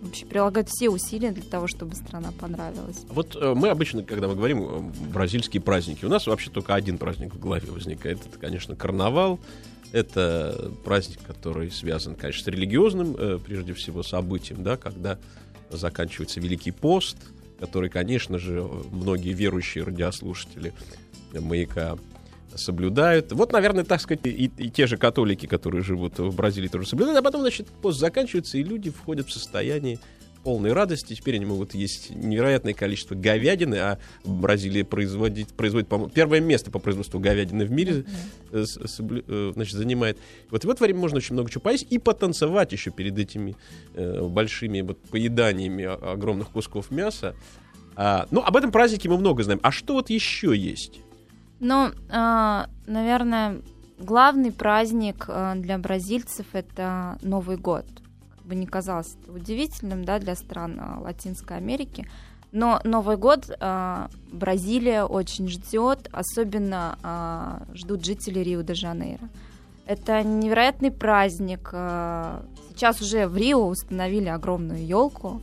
вообще 0.00 0.24
прилагают 0.24 0.68
все 0.68 0.90
усилия 0.90 1.32
для 1.32 1.42
того, 1.42 1.66
чтобы 1.66 1.96
страна 1.96 2.28
понравилась. 2.38 2.98
Вот 3.08 3.34
э, 3.34 3.54
мы 3.56 3.70
обычно, 3.70 4.04
когда 4.04 4.28
мы 4.28 4.36
говорим 4.36 4.62
э, 4.62 4.80
бразильские 5.12 5.60
праздники, 5.60 6.04
у 6.04 6.08
нас 6.08 6.28
вообще 6.28 6.48
только 6.48 6.76
один 6.76 6.98
праздник 6.98 7.34
в 7.34 7.40
голове 7.40 7.72
возникает. 7.72 8.24
Это, 8.24 8.38
конечно, 8.38 8.76
карнавал. 8.76 9.40
Это 9.90 10.70
праздник, 10.84 11.18
который 11.26 11.72
связан, 11.72 12.14
конечно, 12.14 12.44
с 12.44 12.46
религиозным, 12.46 13.16
э, 13.18 13.40
прежде 13.44 13.74
всего, 13.74 14.04
событием, 14.04 14.62
да, 14.62 14.76
когда 14.76 15.18
заканчивается 15.70 16.38
Великий 16.38 16.70
пост, 16.70 17.16
который, 17.58 17.90
конечно 17.90 18.38
же, 18.38 18.62
многие 18.62 19.32
верующие 19.32 19.84
радиослушатели 19.84 20.72
«Маяка» 21.32 21.96
соблюдают. 22.54 23.32
Вот, 23.32 23.52
наверное, 23.52 23.84
так 23.84 24.00
сказать, 24.00 24.24
и, 24.24 24.50
и 24.56 24.70
те 24.70 24.86
же 24.86 24.96
католики, 24.96 25.46
которые 25.46 25.82
живут 25.82 26.18
в 26.18 26.34
Бразилии, 26.34 26.68
тоже 26.68 26.86
соблюдают. 26.86 27.18
А 27.18 27.22
потом, 27.22 27.40
значит, 27.40 27.68
пост 27.68 27.98
заканчивается, 27.98 28.58
и 28.58 28.62
люди 28.62 28.90
входят 28.90 29.28
в 29.28 29.32
состояние 29.32 29.98
полной 30.44 30.72
радости. 30.72 31.14
Теперь 31.14 31.36
они 31.36 31.46
могут 31.46 31.74
есть 31.74 32.10
невероятное 32.10 32.74
количество 32.74 33.14
говядины, 33.14 33.76
а 33.76 33.98
Бразилия 34.24 34.84
производит, 34.84 35.48
производит 35.48 35.88
по 35.88 36.08
первое 36.08 36.40
место 36.40 36.70
по 36.70 36.78
производству 36.78 37.18
говядины 37.18 37.64
в 37.64 37.70
мире 37.70 38.04
mm-hmm. 38.52 38.86
соблю, 38.86 39.24
э, 39.26 39.52
значит, 39.54 39.74
занимает. 39.74 40.18
Вот 40.50 40.64
в 40.64 40.70
это 40.70 40.84
время 40.84 41.00
можно 41.00 41.16
очень 41.16 41.32
много 41.32 41.50
чего 41.50 41.62
поесть 41.62 41.86
и 41.90 41.98
потанцевать 41.98 42.72
еще 42.72 42.90
перед 42.90 43.18
этими 43.18 43.56
э, 43.94 44.22
большими 44.22 44.82
вот, 44.82 44.98
поеданиями 45.10 45.84
огромных 45.84 46.50
кусков 46.50 46.90
мяса. 46.90 47.34
А, 47.96 48.26
ну, 48.30 48.42
об 48.42 48.56
этом 48.56 48.70
празднике 48.70 49.08
мы 49.08 49.16
много 49.16 49.42
знаем. 49.42 49.60
А 49.62 49.72
что 49.72 49.94
вот 49.94 50.10
еще 50.10 50.54
есть? 50.54 51.00
Ну, 51.58 51.88
э, 51.88 52.64
наверное, 52.86 53.62
главный 53.98 54.52
праздник 54.52 55.26
для 55.56 55.78
бразильцев 55.78 56.46
это 56.52 57.18
Новый 57.22 57.56
год 57.56 57.86
бы 58.44 58.54
не 58.54 58.66
казалось 58.66 59.16
удивительным 59.28 60.04
да, 60.04 60.18
для 60.18 60.34
стран 60.34 60.78
а, 60.80 61.00
Латинской 61.00 61.56
Америки. 61.56 62.08
Но 62.52 62.80
Новый 62.84 63.16
год 63.16 63.50
э, 63.50 64.06
Бразилия 64.30 65.04
очень 65.04 65.48
ждет, 65.48 66.08
особенно 66.12 66.96
э, 67.02 67.74
ждут 67.74 68.04
жители 68.04 68.38
Рио-де-Жанейро. 68.38 69.28
Это 69.86 70.22
невероятный 70.22 70.92
праздник. 70.92 71.68
Сейчас 71.72 73.02
уже 73.02 73.26
в 73.26 73.36
Рио 73.36 73.66
установили 73.66 74.28
огромную 74.28 74.86
елку. 74.86 75.42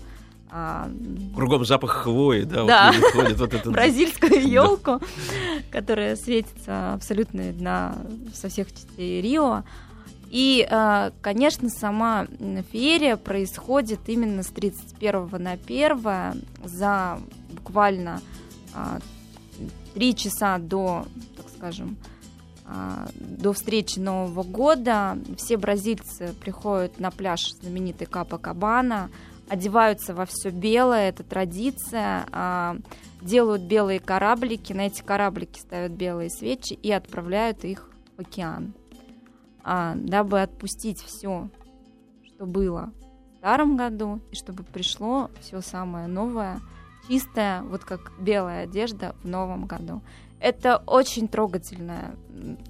Кругом 1.36 1.63
запах 1.63 1.91
хвои, 1.91 2.43
да, 2.43 2.65
да. 2.65 2.93
Вот 3.15 3.38
вот 3.38 3.53
этот... 3.53 3.67
бразильскую 3.72 4.46
елку, 4.50 5.00
которая 5.72 6.17
светится 6.17 6.93
абсолютно 6.93 7.53
на 7.53 7.96
со 8.34 8.50
всех 8.50 8.72
частей 8.74 9.22
Рио. 9.22 9.63
И, 10.31 10.65
э, 10.65 11.11
конечно, 11.21 11.67
сама 11.69 12.25
феерия 12.71 13.17
происходит 13.17 14.00
именно 14.07 14.43
с 14.43 14.47
31 14.47 15.27
на 15.38 15.51
1 15.51 16.41
за 16.63 17.19
буквально 17.50 18.21
а, 18.73 19.00
три 19.93 20.15
часа 20.15 20.57
до, 20.57 21.05
так 21.35 21.47
скажем, 21.50 21.97
а, 22.65 23.09
до 23.15 23.51
встречи 23.51 24.00
Нового 24.00 24.43
года. 24.43 25.17
Все 25.38 25.57
бразильцы 25.57 26.33
приходят 26.39 26.97
на 26.97 27.11
пляж 27.11 27.51
знаменитый 27.61 28.07
Капа 28.07 28.38
Кабана, 28.38 29.09
одеваются 29.50 30.13
во 30.13 30.25
все 30.25 30.50
белое, 30.50 31.09
это 31.09 31.23
традиция, 31.23 32.25
а, 32.31 32.77
делают 33.21 33.63
белые 33.63 34.00
кораблики, 34.00 34.71
на 34.71 34.88
эти 34.88 35.01
кораблики 35.01 35.59
ставят 35.59 35.91
белые 35.91 36.29
свечи 36.29 36.73
и 36.73 36.89
отправляют 36.89 37.65
их 37.65 37.89
в 38.15 38.21
океан 38.21 38.73
а, 39.63 39.95
дабы 39.95 40.41
отпустить 40.41 41.01
все, 41.01 41.49
что 42.25 42.45
было 42.45 42.91
в 43.33 43.37
старом 43.37 43.77
году, 43.77 44.21
и 44.31 44.35
чтобы 44.35 44.63
пришло 44.63 45.29
все 45.41 45.61
самое 45.61 46.07
новое, 46.07 46.61
чистое, 47.07 47.61
вот 47.63 47.83
как 47.83 48.11
белая 48.19 48.63
одежда 48.63 49.15
в 49.23 49.27
новом 49.27 49.65
году. 49.65 50.01
Это 50.39 50.77
очень 50.87 51.27
трогательная 51.27 52.15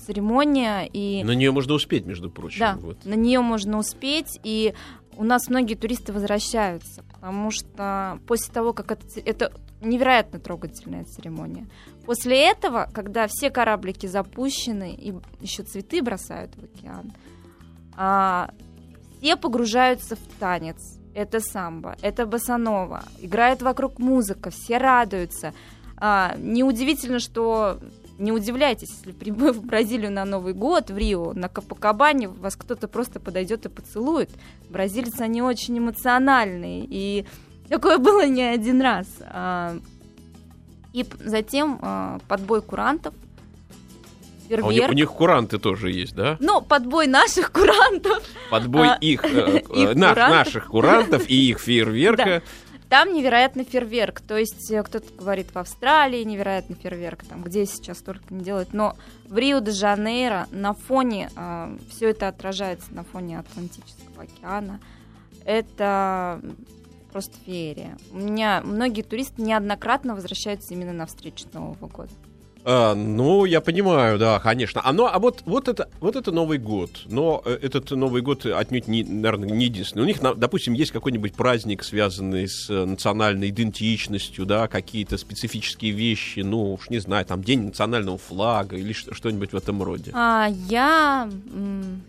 церемония. 0.06 0.90
И... 0.92 1.24
На 1.24 1.32
нее 1.32 1.52
можно 1.52 1.74
успеть, 1.74 2.06
между 2.06 2.30
прочим. 2.30 2.60
Да, 2.60 2.76
вот. 2.76 3.06
на 3.06 3.14
нее 3.14 3.40
можно 3.40 3.78
успеть. 3.78 4.40
И 4.44 4.74
у 5.16 5.24
нас 5.24 5.48
многие 5.48 5.76
туристы 5.76 6.12
возвращаются, 6.12 7.04
потому 7.14 7.52
что 7.52 8.20
после 8.28 8.54
того, 8.54 8.74
как 8.74 8.92
это, 8.92 9.06
это 9.24 9.54
невероятно 9.82 10.40
трогательная 10.40 11.04
церемония. 11.06 11.68
После 12.06 12.50
этого, 12.50 12.90
когда 12.94 13.28
все 13.28 13.50
кораблики 13.50 14.08
запущены 14.08 14.94
и 14.94 15.14
еще 15.40 15.64
цветы 15.64 16.02
бросают 16.02 16.52
в 16.56 16.64
океан, 16.64 17.12
а, 17.96 18.52
все 19.20 19.36
погружаются 19.36 20.16
в 20.16 20.40
танец. 20.40 20.98
Это 21.14 21.40
самбо, 21.40 21.96
это 22.02 22.26
басанова. 22.26 23.04
Играет 23.20 23.62
вокруг 23.62 24.00
музыка, 24.00 24.50
все 24.50 24.78
радуются. 24.78 25.54
А, 25.98 26.36
неудивительно, 26.38 27.20
что 27.20 27.80
не 28.18 28.32
удивляйтесь, 28.32 28.90
если 28.90 29.12
прибыв 29.12 29.58
в 29.58 29.66
Бразилию 29.66 30.12
на 30.12 30.26
Новый 30.26 30.54
год, 30.54 30.90
в 30.90 30.98
Рио, 30.98 31.34
на 31.34 31.50
Капакабане, 31.50 32.28
вас 32.28 32.56
кто-то 32.56 32.88
просто 32.88 33.20
подойдет 33.20 33.66
и 33.66 33.70
поцелует. 33.70 34.30
Бразильцы, 34.70 35.22
они 35.22 35.42
очень 35.42 35.78
эмоциональные, 35.80 36.86
и 36.88 37.26
такое 37.72 37.98
было 37.98 38.28
не 38.28 38.44
один 38.44 38.82
раз. 38.82 39.08
А, 39.22 39.78
и 40.94 41.06
затем 41.20 41.80
а, 41.82 42.20
подбой 42.28 42.62
курантов. 42.62 43.14
А 44.50 44.66
у, 44.66 44.72
них, 44.72 44.90
у 44.90 44.94
них 44.94 45.10
куранты 45.10 45.58
тоже 45.60 45.92
есть, 45.92 46.14
да? 46.14 46.36
Ну, 46.42 46.62
подбой 46.62 47.08
наших 47.08 47.54
курантов. 47.54 48.22
Подбой 48.50 48.90
а, 48.90 48.98
их, 49.00 49.24
э, 49.24 49.64
на, 49.96 50.14
наших 50.14 50.68
курантов 50.68 51.30
и 51.30 51.50
их 51.50 51.60
фейерверка. 51.60 52.44
Там 52.90 53.14
невероятный 53.14 53.64
фейерверк. 53.64 54.20
То 54.20 54.36
есть 54.36 54.70
э, 54.70 54.84
кто-то 54.84 55.06
говорит 55.14 55.48
в 55.54 55.58
Австралии 55.58 56.22
невероятный 56.24 56.76
фейерверк, 56.76 57.24
там 57.24 57.44
где 57.44 57.66
сейчас 57.66 58.00
только 58.00 58.34
не 58.34 58.44
делают. 58.44 58.74
Но 58.74 58.98
в 59.30 59.38
Рио-де-Жанейро 59.38 60.48
на 60.52 60.74
фоне, 60.74 61.32
э, 61.34 61.78
все 61.90 62.10
это 62.10 62.28
отражается 62.28 62.94
на 62.94 63.06
фоне 63.06 63.40
Атлантического 63.40 64.24
океана. 64.24 64.82
Это 65.46 66.42
просто 67.12 67.36
феерия. 67.46 67.98
У 68.12 68.18
меня 68.18 68.62
многие 68.64 69.02
туристы 69.02 69.42
неоднократно 69.42 70.16
возвращаются 70.16 70.74
именно 70.74 70.94
на 70.94 71.06
встречу 71.06 71.46
Нового 71.54 71.88
года. 71.88 72.12
А, 72.64 72.94
ну, 72.94 73.46
я 73.46 73.60
понимаю, 73.62 74.20
да, 74.20 74.40
конечно. 74.40 74.82
А, 74.84 74.94
ну, 74.94 75.08
а 75.08 75.18
вот, 75.20 75.42
вот, 75.46 75.68
это, 75.68 75.90
вот 76.00 76.16
это 76.16 76.32
Новый 76.32 76.60
год. 76.60 76.92
Но 77.06 77.42
э, 77.46 77.58
этот 77.62 77.90
Новый 77.92 78.22
год 78.22 78.46
отнюдь, 78.46 78.88
не, 78.88 79.04
наверное, 79.04 79.50
не 79.50 79.66
единственный. 79.66 80.04
У 80.04 80.06
них, 80.06 80.20
допустим, 80.38 80.74
есть 80.74 80.92
какой-нибудь 80.92 81.34
праздник, 81.34 81.84
связанный 81.84 82.48
с 82.48 82.70
э, 82.70 82.86
национальной 82.86 83.50
идентичностью, 83.50 84.46
да, 84.46 84.68
какие-то 84.68 85.18
специфические 85.18 85.92
вещи, 85.92 86.40
ну, 86.40 86.74
уж 86.74 86.90
не 86.90 87.00
знаю, 87.00 87.26
там, 87.26 87.44
День 87.44 87.68
национального 87.68 88.18
флага 88.18 88.78
или 88.78 88.94
что-нибудь 88.94 89.54
в 89.54 89.56
этом 89.56 89.82
роде. 89.82 90.12
А, 90.14 90.48
я... 90.70 91.30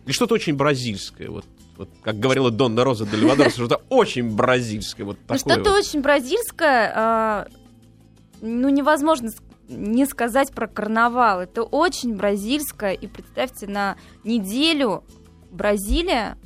Или 0.04 0.12
что-то 0.12 0.34
очень 0.34 0.54
бразильское, 0.54 1.30
вот 1.30 1.44
вот, 1.82 1.90
как 2.02 2.18
говорила 2.18 2.50
Донна 2.50 2.84
Роза 2.84 3.06
Деливадор, 3.06 3.50
что-то 3.50 3.82
очень 3.88 4.34
бразильское. 4.34 5.06
Вот 5.06 5.18
ну, 5.28 5.38
что-то 5.38 5.70
вот. 5.70 5.78
очень 5.78 6.00
бразильское, 6.00 6.92
а, 6.94 7.46
ну, 8.40 8.68
невозможно 8.68 9.30
не 9.68 10.06
сказать 10.06 10.52
про 10.52 10.66
карнавал. 10.66 11.40
Это 11.40 11.62
очень 11.62 12.16
бразильское. 12.16 12.92
И 12.92 13.06
представьте, 13.06 13.66
на 13.66 13.96
неделю 14.24 15.04
Бразилия 15.50 16.36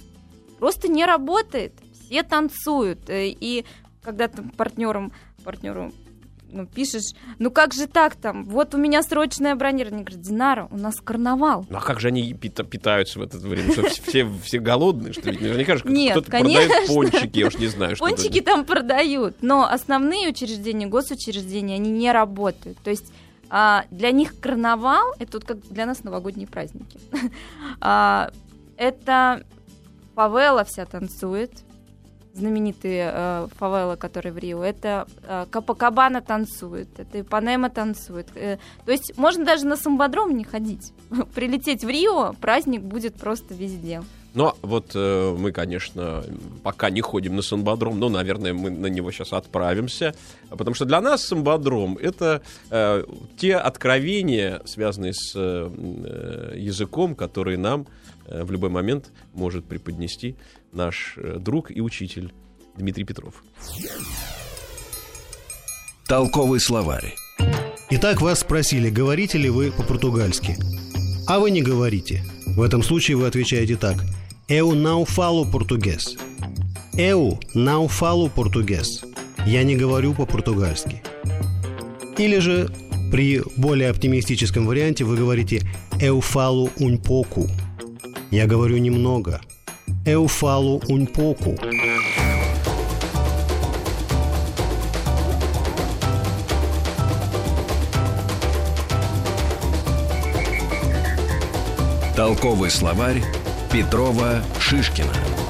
просто 0.58 0.88
не 0.88 1.04
работает. 1.04 1.74
Все 2.00 2.22
танцуют. 2.22 3.08
Э, 3.08 3.28
и 3.28 3.64
когда 4.02 4.28
там 4.28 4.50
партнером, 4.50 5.12
партнеру 5.44 5.92
ну, 6.50 6.66
пишешь, 6.66 7.14
ну 7.38 7.50
как 7.50 7.74
же 7.74 7.86
так 7.86 8.16
там? 8.16 8.44
Вот 8.44 8.74
у 8.74 8.78
меня 8.78 9.02
срочное 9.02 9.54
бронирование. 9.54 10.04
Говорит, 10.04 10.20
Динара, 10.20 10.68
у 10.70 10.76
нас 10.76 10.96
карнавал. 10.96 11.66
Ну 11.68 11.78
а 11.78 11.80
как 11.80 12.00
же 12.00 12.08
они 12.08 12.32
питаются 12.34 13.18
в 13.18 13.22
это 13.22 13.38
время? 13.38 13.72
Что 13.72 13.88
все, 13.88 14.28
все 14.42 14.58
голодные? 14.58 15.12
Что 15.12 15.30
ведь 15.30 15.40
наверняка 15.40 15.76
же 15.76 15.82
кто-то 15.82 16.30
продает 16.30 16.86
пончики, 16.86 17.38
я 17.38 17.46
уж 17.48 17.58
не 17.58 17.66
знаю. 17.66 17.96
Пончики 17.96 18.40
там 18.40 18.64
продают, 18.64 19.36
но 19.42 19.68
основные 19.68 20.28
учреждения, 20.28 20.86
госучреждения, 20.86 21.76
они 21.76 21.90
не 21.90 22.12
работают. 22.12 22.78
То 22.78 22.90
есть 22.90 23.12
а, 23.48 23.84
для 23.90 24.10
них 24.10 24.38
карнавал 24.40 25.14
это 25.18 25.38
вот 25.38 25.44
как 25.44 25.60
для 25.68 25.86
нас 25.86 26.04
новогодние 26.04 26.46
праздники. 26.46 26.98
а, 27.80 28.30
это 28.76 29.44
фавела 30.14 30.64
вся 30.64 30.86
танцует, 30.86 31.52
знаменитые 32.36 33.10
э, 33.12 33.48
фавелы, 33.58 33.96
которые 33.96 34.32
в 34.32 34.38
Рио, 34.38 34.62
это 34.62 35.06
э, 35.22 35.46
Капакабана 35.50 36.20
танцует, 36.20 36.88
это 36.98 37.20
Ипанема 37.20 37.70
танцует. 37.70 38.28
Э, 38.34 38.58
то 38.84 38.92
есть 38.92 39.16
можно 39.16 39.44
даже 39.44 39.66
на 39.66 39.76
самбодром 39.76 40.36
не 40.36 40.44
ходить. 40.44 40.92
Прилететь 41.34 41.84
в 41.84 41.88
Рио, 41.88 42.34
праздник 42.40 42.82
будет 42.82 43.14
просто 43.14 43.54
везде. 43.54 44.02
Но 44.36 44.54
вот 44.60 44.90
э, 44.94 45.34
мы, 45.38 45.50
конечно, 45.50 46.22
пока 46.62 46.90
не 46.90 47.00
ходим 47.00 47.36
на 47.36 47.42
самбодром, 47.42 47.98
но, 47.98 48.10
наверное, 48.10 48.52
мы 48.52 48.68
на 48.68 48.88
него 48.88 49.10
сейчас 49.10 49.32
отправимся, 49.32 50.14
потому 50.50 50.74
что 50.74 50.84
для 50.84 51.00
нас 51.00 51.24
самбодром— 51.24 51.96
это 52.02 52.42
э, 52.70 53.04
те 53.38 53.56
откровения, 53.56 54.60
связанные 54.66 55.14
с 55.14 55.32
э, 55.34 56.52
языком, 56.54 57.14
которые 57.14 57.56
нам 57.56 57.86
э, 58.26 58.44
в 58.44 58.52
любой 58.52 58.68
момент 58.68 59.10
может 59.32 59.64
преподнести 59.64 60.36
наш 60.76 61.14
э, 61.16 61.38
друг 61.38 61.70
и 61.70 61.80
учитель 61.80 62.32
Дмитрий 62.76 63.04
Петров. 63.04 63.42
Толковый 66.06 66.60
словарь. 66.60 67.14
Итак, 67.90 68.20
вас 68.20 68.40
спросили, 68.40 68.90
говорите 68.90 69.38
ли 69.38 69.50
вы 69.50 69.72
по-португальски. 69.72 70.56
А 71.26 71.38
вы 71.38 71.50
не 71.50 71.62
говорите. 71.62 72.22
В 72.56 72.62
этом 72.62 72.82
случае 72.82 73.16
вы 73.16 73.26
отвечаете 73.26 73.76
так. 73.76 73.96
Eu 74.48 74.74
não 74.74 75.04
falo 75.04 75.50
português. 75.50 76.16
Eu 76.96 77.40
não 77.54 77.88
falo 77.88 78.28
português. 78.30 79.02
Я 79.46 79.64
не 79.64 79.76
говорю 79.76 80.14
по-португальски. 80.14 81.02
Или 82.18 82.38
же 82.38 82.70
при 83.10 83.42
более 83.56 83.90
оптимистическом 83.90 84.66
варианте 84.66 85.04
вы 85.04 85.16
говорите 85.16 85.62
Eu 85.98 86.20
falo 86.20 86.70
un 86.78 86.98
pouco. 86.98 87.48
Я 88.30 88.46
говорю 88.46 88.76
немного. 88.78 89.40
Eu 90.04 90.28
falo 90.28 90.80
um 90.88 91.04
pouco. 91.04 91.54
Толковый 102.14 102.70
словарь 102.70 103.22
Петрова 103.70 104.42
Шишкина. 104.58 105.45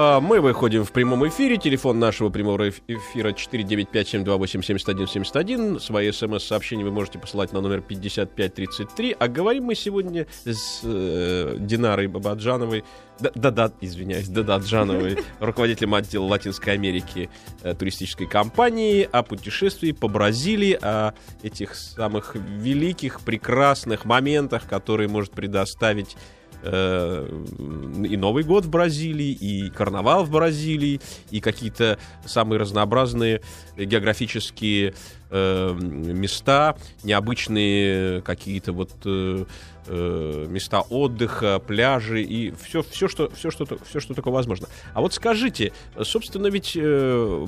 А, 0.00 0.20
мы 0.20 0.40
выходим 0.40 0.84
в 0.84 0.92
прямом 0.92 1.26
эфире. 1.26 1.56
Телефон 1.56 1.98
нашего 1.98 2.28
прямого 2.28 2.68
эфира 2.68 3.30
495-728-7171. 3.30 5.80
Свои 5.80 6.12
смс-сообщения 6.12 6.84
вы 6.84 6.92
можете 6.92 7.18
посылать 7.18 7.52
на 7.52 7.60
номер 7.60 7.80
5533. 7.80 9.16
А 9.18 9.26
говорим 9.26 9.64
мы 9.64 9.74
сегодня 9.74 10.28
с 10.44 10.82
э, 10.84 11.56
Динарой 11.58 12.06
Бабаджановой, 12.06 12.84
да-да, 13.18 13.72
извиняюсь, 13.80 14.28
Дададжановой, 14.28 15.18
руководителем 15.40 15.96
отдела 15.96 16.26
Латинской 16.26 16.74
Америки 16.74 17.28
э, 17.64 17.74
туристической 17.74 18.28
компании, 18.28 19.08
о 19.10 19.24
путешествии 19.24 19.90
по 19.90 20.06
Бразилии, 20.06 20.78
о 20.80 21.12
этих 21.42 21.74
самых 21.74 22.36
великих, 22.36 23.20
прекрасных 23.22 24.04
моментах, 24.04 24.68
которые 24.68 25.08
может 25.08 25.32
предоставить 25.32 26.16
и 26.64 28.16
Новый 28.16 28.42
год 28.42 28.64
в 28.64 28.70
Бразилии, 28.70 29.30
и 29.30 29.70
карнавал 29.70 30.24
в 30.24 30.30
Бразилии, 30.30 31.00
и 31.30 31.40
какие-то 31.40 31.98
самые 32.24 32.58
разнообразные 32.58 33.42
географические 33.76 34.94
э, 35.30 35.72
места, 35.80 36.76
необычные 37.02 38.22
какие-то 38.22 38.72
вот 38.72 38.90
э, 39.04 39.44
э, 39.86 40.46
места 40.48 40.80
отдыха, 40.80 41.60
пляжи 41.60 42.22
и 42.22 42.52
все, 42.52 42.82
все, 42.82 43.08
что, 43.08 43.30
все, 43.30 43.50
что, 43.50 43.66
все, 43.88 44.00
что 44.00 44.14
такое 44.14 44.32
возможно. 44.32 44.68
А 44.94 45.00
вот 45.00 45.14
скажите, 45.14 45.72
собственно, 46.02 46.48
ведь 46.48 46.76
э, 46.76 47.46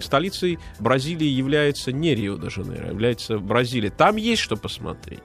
столицей 0.00 0.58
Бразилии 0.78 1.28
является 1.28 1.92
не 1.92 2.14
Рио-де-Жанейро, 2.14 2.86
а 2.86 2.90
является 2.90 3.38
Бразилия. 3.38 3.90
Там 3.90 4.16
есть 4.16 4.42
что 4.42 4.56
посмотреть? 4.56 5.20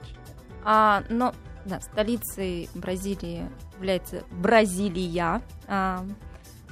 А, 0.64 1.02
но 1.08 1.34
да, 1.68 1.80
столицей 1.80 2.68
Бразилии 2.74 3.48
является 3.76 4.24
Бразилия. 4.30 5.42
А, 5.66 6.04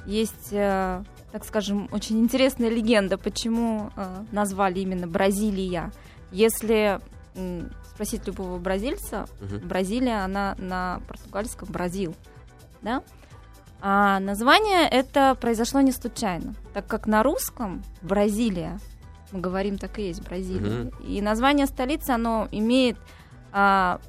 есть, 0.05 0.49
а, 0.51 1.03
так 1.31 1.45
скажем, 1.45 1.87
очень 1.91 2.19
интересная 2.19 2.69
легенда, 2.69 3.17
почему 3.17 3.91
а, 3.95 4.25
назвали 4.31 4.79
именно 4.79 5.07
Бразилия. 5.07 5.91
Если 6.31 6.99
спросить 7.97 8.25
любого 8.27 8.57
бразильца, 8.57 9.27
угу. 9.41 9.65
Бразилия, 9.65 10.23
она 10.23 10.55
на 10.57 11.01
португальском 11.07 11.67
Бразил, 11.71 12.15
да? 12.81 13.03
А 13.79 14.19
название 14.19 14.87
это 14.87 15.35
произошло 15.39 15.81
не 15.81 15.91
случайно, 15.91 16.55
так 16.73 16.87
как 16.87 17.05
на 17.05 17.21
русском 17.21 17.83
Бразилия, 18.01 18.79
мы 19.31 19.39
говорим 19.39 19.77
так 19.77 19.99
и 19.99 20.07
есть 20.07 20.23
Бразилия, 20.23 20.89
угу. 20.89 21.03
и 21.03 21.21
название 21.21 21.67
столицы 21.67 22.11
оно 22.11 22.47
имеет 22.51 22.97
а, 23.51 23.99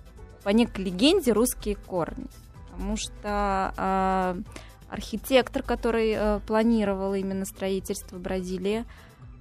по 0.48 0.52
некой 0.52 0.86
легенде 0.86 1.32
русские 1.32 1.76
корни. 1.76 2.24
Потому 2.70 2.96
что 2.96 3.74
э, 3.76 4.40
архитектор, 4.88 5.62
который 5.62 6.12
э, 6.16 6.40
планировал 6.46 7.12
именно 7.12 7.44
строительство 7.44 8.16
Бразилии, 8.16 8.86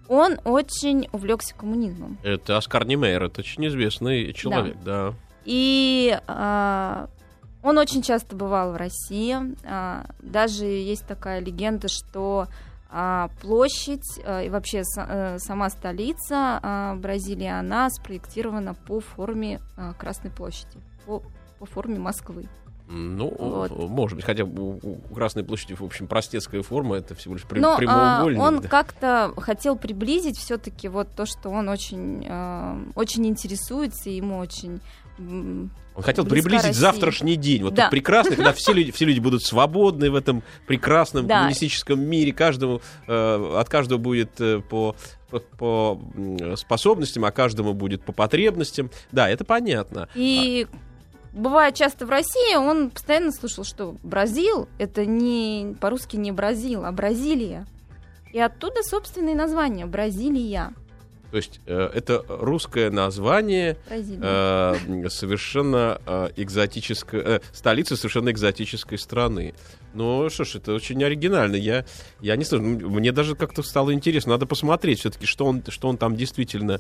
Он 0.09 0.37
очень 0.43 1.07
увлекся 1.13 1.55
коммунизмом. 1.55 2.17
Это 2.23 2.57
Оскар 2.57 2.85
Немейер, 2.85 3.23
это 3.23 3.39
очень 3.39 3.65
известный 3.67 4.33
человек, 4.33 4.75
да. 4.83 5.13
И 5.45 6.19
а, 6.27 7.07
он 7.63 7.77
очень 7.77 8.01
часто 8.01 8.35
бывал 8.35 8.73
в 8.73 8.75
России. 8.75 9.37
А, 9.63 10.07
даже 10.19 10.65
есть 10.65 11.07
такая 11.07 11.39
легенда, 11.39 11.87
что 11.87 12.47
а, 12.89 13.29
площадь 13.41 14.19
а, 14.25 14.41
и 14.41 14.49
вообще 14.49 14.83
а, 14.97 15.37
сама 15.39 15.69
столица 15.69 16.59
а, 16.61 16.95
Бразилии, 16.95 17.47
она 17.47 17.89
спроектирована 17.89 18.73
по 18.73 18.99
форме 18.99 19.59
а, 19.75 19.93
Красной 19.93 20.31
площади, 20.31 20.79
по, 21.07 21.23
по 21.59 21.65
форме 21.65 21.97
Москвы. 21.97 22.47
Ну, 22.89 23.33
Вот. 23.37 23.71
может 23.89 24.15
быть, 24.15 24.23
хотя 24.25 24.45
у, 24.45 24.79
у 24.81 25.13
Красной 25.13 25.43
площади, 25.43 25.73
в 25.73 25.81
общем, 25.81 26.07
простецкая 26.07 26.61
форма, 26.61 26.95
это 26.95 27.15
всего 27.15 27.33
лишь 27.33 27.43
прям- 27.43 27.61
Но 27.61 27.73
а, 27.73 27.77
прямоугольник. 27.77 28.39
он 28.41 28.61
да. 28.61 28.67
как-то 28.69 29.33
хотел 29.37 29.75
приблизить 29.77 30.37
все-таки 30.37 30.87
вот 30.87 31.09
то, 31.13 31.25
что 31.25 31.49
он 31.49 31.67
очень, 31.67 32.25
а, 32.29 32.79
очень 32.95 33.27
интересуется, 33.27 34.09
и 34.09 34.15
ему 34.15 34.37
очень 34.37 34.79
Он 35.19 36.03
хотел 36.03 36.25
приблизить 36.25 36.67
Россия. 36.67 36.73
завтрашний 36.73 37.35
день. 37.35 37.63
Вот 37.63 37.73
Да. 37.73 37.83
тот 37.83 37.91
прекрасный, 37.91 38.35
когда 38.35 38.53
все 38.53 38.71
люди, 38.71 38.91
все 38.91 39.03
люди 39.03 39.19
будут 39.19 39.43
свободны 39.43 40.11
в 40.11 40.15
этом 40.15 40.43
прекрасном 40.67 41.25
Да. 41.27 41.39
коммунистическом 41.39 41.99
мире. 41.99 42.31
Каждому, 42.31 42.81
э, 43.07 43.55
от 43.59 43.67
каждого 43.67 43.97
будет 43.97 44.39
э, 44.39 44.59
по, 44.61 44.95
по, 45.31 45.39
по, 45.39 45.99
способностям, 46.55 47.25
а 47.25 47.31
каждому 47.31 47.73
будет 47.73 48.03
по 48.03 48.13
потребностям. 48.13 48.91
Да, 49.11 49.27
это 49.27 49.43
понятно. 49.43 50.07
И 50.13 50.67
бывая 51.37 51.71
часто 51.71 52.05
в 52.05 52.09
России, 52.09 52.55
он 52.55 52.89
постоянно 52.89 53.31
слушал, 53.31 53.63
что 53.63 53.95
Бразил 54.03 54.67
это 54.77 55.05
не 55.05 55.75
по-русски 55.79 56.17
не 56.17 56.31
Бразил, 56.31 56.83
а 56.85 56.91
Бразилия. 56.91 57.65
И 58.33 58.39
оттуда 58.39 58.83
собственное 58.83 59.35
название 59.35 59.85
Бразилия. 59.85 60.73
То 61.31 61.37
есть 61.37 61.59
э, 61.65 61.89
это 61.93 62.23
русское 62.29 62.89
название 62.89 63.77
Бразилия. 63.89 64.19
э, 65.05 65.09
совершенно 65.09 65.99
э, 66.05 66.29
экзотической, 66.37 67.19
э, 67.21 67.39
столица 67.51 67.97
совершенно 67.97 68.29
экзотической 68.31 68.97
страны. 68.97 69.53
Ну 69.93 70.29
что 70.29 70.45
ж, 70.45 70.55
это 70.55 70.73
очень 70.73 71.03
оригинально. 71.03 71.55
Я, 71.57 71.85
я 72.21 72.35
не 72.37 72.45
знаю, 72.45 72.63
м- 72.63 72.91
мне 72.93 73.11
даже 73.11 73.35
как-то 73.35 73.61
стало 73.61 73.93
интересно. 73.93 74.33
Надо 74.33 74.45
посмотреть 74.45 74.99
все-таки, 74.99 75.25
что 75.25 75.45
он, 75.45 75.63
что 75.67 75.89
он 75.89 75.97
там 75.97 76.15
действительно 76.15 76.79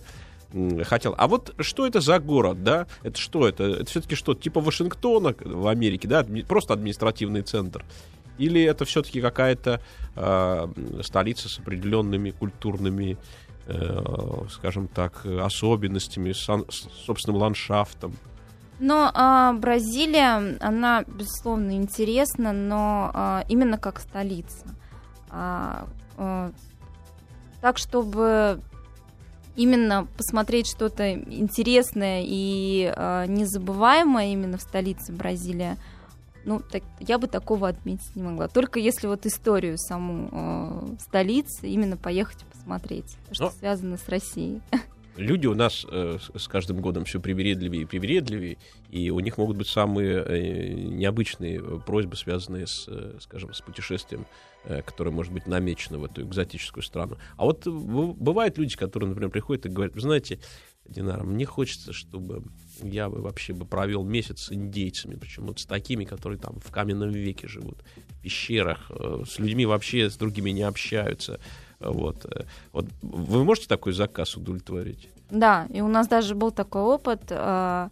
хотел. 0.83 1.15
А 1.17 1.27
вот 1.27 1.53
что 1.59 1.85
это 1.85 1.99
за 2.01 2.19
город, 2.19 2.63
да? 2.63 2.87
Это 3.03 3.19
что 3.19 3.47
это? 3.47 3.63
Это 3.63 3.85
все-таки 3.85 4.15
что, 4.15 4.33
типа 4.33 4.61
Вашингтона 4.61 5.35
в 5.39 5.67
Америке, 5.67 6.07
да? 6.07 6.25
Просто 6.47 6.73
административный 6.73 7.41
центр? 7.41 7.83
Или 8.37 8.61
это 8.61 8.85
все-таки 8.85 9.19
какая-то 9.19 9.81
э, 10.15 10.67
столица 11.01 11.49
с 11.49 11.59
определенными 11.59 12.29
культурными, 12.31 13.17
э, 13.65 14.03
скажем 14.51 14.87
так, 14.87 15.25
особенностями, 15.25 16.33
сан- 16.33 16.65
с 16.69 16.87
собственным 17.05 17.41
ландшафтом? 17.41 18.15
Но 18.79 19.09
а, 19.13 19.53
Бразилия, 19.53 20.57
она, 20.59 21.03
безусловно, 21.03 21.71
интересна, 21.71 22.53
но 22.53 23.09
а, 23.13 23.43
именно 23.49 23.79
как 23.79 23.99
столица. 23.99 24.67
А, 25.31 25.87
а, 26.17 26.51
так, 27.59 27.79
чтобы 27.79 28.61
именно 29.57 30.07
посмотреть 30.15 30.67
что-то 30.67 31.13
интересное 31.13 32.23
и 32.23 32.93
а, 32.95 33.25
незабываемое 33.25 34.27
именно 34.27 34.57
в 34.57 34.61
столице 34.61 35.11
Бразилия, 35.11 35.77
ну, 36.45 36.61
так, 36.61 36.83
я 36.99 37.17
бы 37.17 37.27
такого 37.27 37.67
отметить 37.67 38.15
не 38.15 38.21
могла. 38.23 38.47
Только 38.47 38.79
если 38.79 39.07
вот 39.07 39.25
историю 39.25 39.77
саму 39.77 40.29
а, 40.31 40.95
столицы 40.99 41.67
именно 41.67 41.97
поехать 41.97 42.45
посмотреть, 42.45 43.17
то, 43.27 43.33
что 43.35 43.43
Ну, 43.45 43.51
связано 43.51 43.97
с 43.97 44.07
Россией. 44.07 44.61
Люди 45.17 45.47
у 45.47 45.55
нас 45.55 45.85
э, 45.89 46.17
с- 46.35 46.47
каждым 46.47 46.79
годом 46.79 47.03
все 47.05 47.19
привередливее 47.19 47.83
и 47.83 47.85
привередливее, 47.85 48.57
и 48.91 49.09
у 49.09 49.19
них 49.19 49.37
могут 49.37 49.57
быть 49.57 49.67
самые 49.67 50.23
э, 50.23 50.73
необычные 50.73 51.59
э, 51.59 51.79
просьбы, 51.85 52.15
связанные 52.15 52.67
с, 52.67 52.85
э, 52.87 53.17
скажем, 53.19 53.51
с 53.53 53.61
путешествием, 53.61 54.27
э, 54.65 54.81
которое 54.83 55.09
может 55.11 55.33
быть 55.33 55.47
намечено 55.47 55.97
в 55.97 56.05
эту 56.05 56.21
экзотическую 56.21 56.83
страну. 56.83 57.17
А 57.35 57.45
вот 57.45 57.65
э, 57.65 57.69
бывают 57.71 58.59
люди, 58.59 58.77
которые, 58.77 59.09
например, 59.09 59.31
приходят 59.31 59.65
и 59.65 59.69
говорят, 59.69 59.95
знаете, 59.95 60.39
Динара, 60.85 61.23
мне 61.23 61.45
хочется, 61.45 61.93
чтобы 61.93 62.43
я 62.81 63.09
бы 63.09 63.21
вообще 63.21 63.53
бы 63.53 63.65
провел 63.65 64.03
месяц 64.03 64.43
с 64.43 64.51
индейцами, 64.53 65.15
причем 65.15 65.47
вот 65.47 65.59
с 65.59 65.65
такими, 65.65 66.05
которые 66.05 66.39
там 66.39 66.59
в 66.63 66.71
каменном 66.71 67.11
веке 67.11 67.47
живут, 67.47 67.83
в 68.09 68.21
пещерах, 68.21 68.91
э, 68.91 69.23
с 69.27 69.39
людьми 69.39 69.65
вообще 69.65 70.09
с 70.09 70.15
другими 70.15 70.51
не 70.51 70.61
общаются. 70.61 71.39
Вот. 71.79 72.25
э, 72.25 72.45
вот 72.73 72.85
вы 73.01 73.43
можете 73.43 73.67
такой 73.67 73.93
заказ 73.93 74.35
удовлетворить? 74.35 75.09
Да, 75.29 75.67
и 75.69 75.81
у 75.81 75.87
нас 75.87 76.07
даже 76.07 76.35
был 76.35 76.51
такой 76.51 76.81
опыт 76.81 77.23
э, 77.29 77.89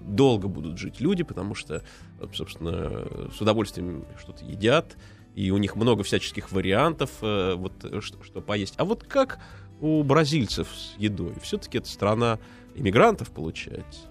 долго 0.06 0.48
будут 0.48 0.78
жить 0.78 1.00
люди, 1.00 1.24
потому 1.24 1.56
что, 1.56 1.84
э, 2.20 2.28
собственно, 2.34 3.08
с 3.36 3.42
удовольствием 3.42 4.06
что-то 4.20 4.46
едят, 4.46 4.98
и 5.38 5.52
у 5.52 5.58
них 5.58 5.76
много 5.76 6.04
всяческих 6.04 6.52
вариантов, 6.52 7.12
э, 7.22 7.54
вот, 7.56 7.74
э, 7.84 8.02
что, 8.02 8.24
что 8.24 8.42
поесть. 8.42 8.74
А 8.78 8.86
вот 8.86 9.04
как 9.04 9.40
у 9.80 10.02
бразильцев 10.04 10.68
с 10.70 10.96
едой? 10.98 11.34
Все-таки 11.42 11.78
это 11.78 11.88
страна 11.88 12.40
иммигрантов, 12.76 13.30
получается. 13.32 14.02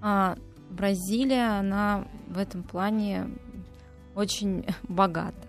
А 0.00 0.36
Бразилия, 0.70 1.58
она 1.58 2.06
в 2.28 2.38
этом 2.38 2.62
плане 2.62 3.28
очень 4.14 4.66
богата. 4.88 5.48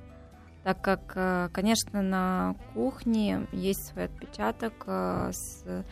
Так 0.63 0.81
как, 0.81 1.11
э, 1.15 1.49
конечно, 1.51 2.01
на 2.01 2.55
кухне 2.73 3.47
есть 3.51 3.87
свой 3.87 4.05
отпечаток, 4.05 4.73
э, 4.87 5.31
с- 5.33 5.85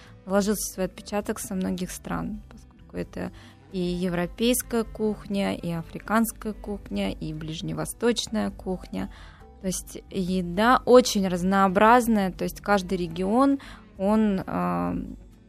свой 0.73 0.85
отпечаток 0.85 1.39
со 1.39 1.55
многих 1.55 1.91
стран, 1.91 2.41
поскольку 2.49 2.97
это 2.97 3.31
и 3.73 3.79
европейская 3.79 4.83
кухня, 4.83 5.55
и 5.55 5.71
африканская 5.71 6.53
кухня, 6.53 7.11
и 7.11 7.33
ближневосточная 7.33 8.51
кухня. 8.51 9.11
То 9.61 9.67
есть 9.67 10.03
еда 10.09 10.81
очень 10.85 11.27
разнообразная, 11.27 12.31
то 12.31 12.43
есть 12.43 12.61
каждый 12.61 12.97
регион, 12.97 13.59
он 13.97 14.39
э, 14.45 14.95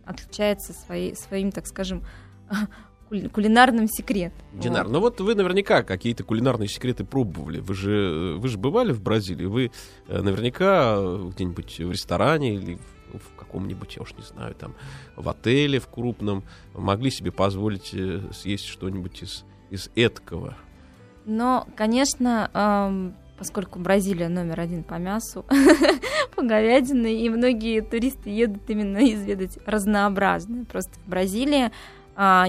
отличается 0.04 0.72
своей, 0.72 1.16
своим, 1.16 1.52
так 1.52 1.66
скажем, 1.66 2.04
кулинарным 3.32 3.88
секретом. 3.88 4.38
Динар, 4.52 4.84
Вот. 4.84 4.92
ну 4.92 5.00
вот 5.00 5.20
вы 5.20 5.34
наверняка 5.34 5.82
какие-то 5.82 6.24
кулинарные 6.24 6.68
секреты 6.68 7.04
пробовали. 7.04 7.60
Вы 7.60 7.74
же, 7.74 8.36
вы 8.38 8.48
же 8.48 8.58
бывали 8.58 8.92
в 8.92 9.02
Бразилии, 9.02 9.46
вы 9.46 9.70
э, 10.08 10.22
наверняка 10.22 10.96
э, 10.96 11.30
где-нибудь 11.32 11.78
в 11.78 11.90
ресторане 11.90 12.54
или 12.54 12.78
в 13.12 13.38
каком-нибудь, 13.38 13.96
я 13.96 14.02
уж 14.02 14.14
не 14.14 14.22
знаю, 14.22 14.54
там, 14.54 14.74
в 15.16 15.28
отеле 15.28 15.78
в 15.78 15.86
крупном, 15.88 16.44
могли 16.74 17.10
себе 17.10 17.30
позволить 17.30 17.90
э, 17.92 18.20
съесть 18.32 18.66
что-нибудь 18.66 19.22
из, 19.22 19.44
из 19.70 19.90
эткого? 19.94 20.56
Но, 21.24 21.66
конечно, 21.76 22.50
эм, 22.52 23.14
поскольку 23.38 23.78
Бразилия 23.78 24.28
номер 24.28 24.60
один 24.60 24.82
по 24.82 24.94
мясу, 24.94 25.44
по 26.36 26.42
говядине, 26.42 27.24
и 27.24 27.28
многие 27.28 27.80
туристы 27.80 28.30
едут 28.30 28.62
именно 28.68 28.98
изведать 29.12 29.58
разнообразное. 29.66 30.64
Просто 30.64 30.92
в 31.04 31.08
Бразилии 31.08 31.70
а, 32.14 32.46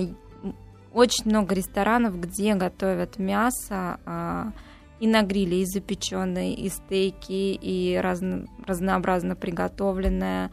очень 0.94 1.26
много 1.26 1.56
ресторанов, 1.56 2.20
где 2.20 2.54
готовят 2.56 3.18
мясо 3.18 4.00
а, 4.06 4.52
и 5.00 5.08
на 5.08 5.24
гриле, 5.24 5.62
и 5.62 5.66
запеченные, 5.66 6.54
и 6.54 6.70
стейки, 6.70 7.58
и 7.60 8.00
разно, 8.02 8.48
разнообразно 8.66 9.36
приготовленное. 9.36 10.52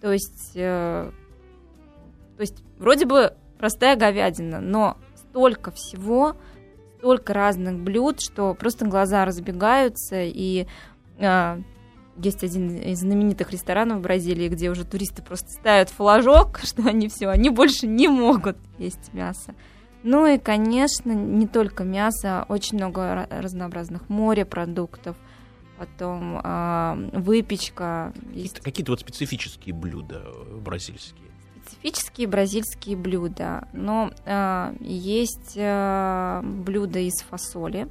То 0.00 0.12
есть, 0.12 0.52
э, 0.54 1.10
то 2.36 2.40
есть 2.40 2.62
вроде 2.78 3.04
бы 3.04 3.34
простая 3.58 3.96
говядина, 3.96 4.60
но 4.60 4.96
столько 5.16 5.70
всего, 5.70 6.36
столько 6.98 7.34
разных 7.34 7.78
блюд, 7.78 8.20
что 8.20 8.54
просто 8.54 8.86
глаза 8.86 9.24
разбегаются, 9.24 10.22
и 10.22 10.66
э, 11.18 11.60
есть 12.16 12.44
один 12.44 12.76
из 12.76 13.00
знаменитых 13.00 13.50
ресторанов 13.50 13.98
в 13.98 14.02
Бразилии, 14.02 14.48
где 14.48 14.70
уже 14.70 14.84
туристы 14.84 15.22
просто 15.22 15.50
ставят 15.50 15.90
флажок, 15.90 16.60
что 16.62 16.82
они 16.86 17.08
все, 17.08 17.28
они 17.28 17.50
больше 17.50 17.86
не 17.86 18.08
могут 18.08 18.56
есть 18.78 19.12
мясо. 19.12 19.54
Ну 20.02 20.26
и, 20.26 20.38
конечно, 20.38 21.12
не 21.12 21.46
только 21.46 21.84
мясо, 21.84 22.46
очень 22.48 22.78
много 22.78 23.26
разнообразных 23.30 24.08
морепродуктов, 24.08 25.16
потом 25.78 26.40
э, 26.42 27.10
выпечка. 27.12 28.12
Есть... 28.32 28.60
Какие-то 28.60 28.92
вот 28.92 29.00
специфические 29.00 29.74
блюда 29.74 30.22
бразильские. 30.56 31.30
Специфические 31.66 32.28
бразильские 32.28 32.96
блюда. 32.96 33.68
Но 33.72 34.10
э, 34.24 34.74
есть 34.80 35.52
э, 35.56 36.40
блюда 36.42 36.98
из 37.00 37.20
фасоли, 37.22 37.88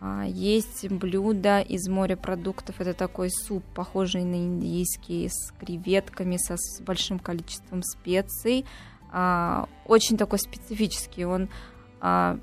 э, 0.00 0.24
есть 0.28 0.88
блюда 0.90 1.60
из 1.60 1.86
морепродуктов. 1.88 2.80
Это 2.80 2.94
такой 2.94 3.30
суп, 3.30 3.62
похожий 3.74 4.24
на 4.24 4.36
индийский, 4.36 5.28
с 5.28 5.52
креветками, 5.60 6.38
со, 6.38 6.56
с 6.56 6.80
большим 6.80 7.18
количеством 7.18 7.82
специй 7.82 8.64
а, 9.18 9.66
очень 9.86 10.18
такой 10.18 10.38
специфический, 10.38 11.24
он 11.24 11.48
а, 12.02 12.38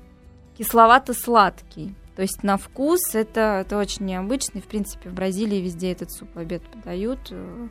кисловато-сладкий. 0.58 1.94
То 2.16 2.22
есть 2.22 2.42
на 2.42 2.56
вкус 2.56 3.14
это, 3.14 3.60
это 3.64 3.78
очень 3.78 4.06
необычный. 4.06 4.60
В 4.60 4.66
принципе, 4.66 5.08
в 5.10 5.14
Бразилии 5.14 5.60
везде 5.60 5.92
этот 5.92 6.10
суп 6.10 6.34
в 6.34 6.38
обед 6.38 6.62
подают, 6.68 7.20
э, 7.30 7.68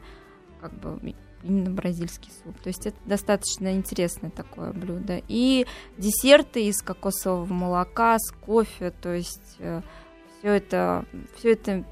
как 0.61 0.73
бы 0.79 1.15
именно 1.43 1.69
бразильский 1.69 2.31
суп. 2.31 2.57
То 2.61 2.69
есть 2.69 2.85
это 2.85 2.97
достаточно 3.05 3.73
интересное 3.73 4.31
такое 4.31 4.71
блюдо. 4.71 5.21
И 5.27 5.67
десерты 5.97 6.67
из 6.67 6.81
кокосового 6.81 7.51
молока, 7.51 8.17
с 8.19 8.31
кофе, 8.31 8.91
то 9.01 9.13
есть 9.13 9.57
э, 9.59 9.81
все 10.39 10.47
это, 10.47 11.05
все 11.35 11.51
это 11.51 11.83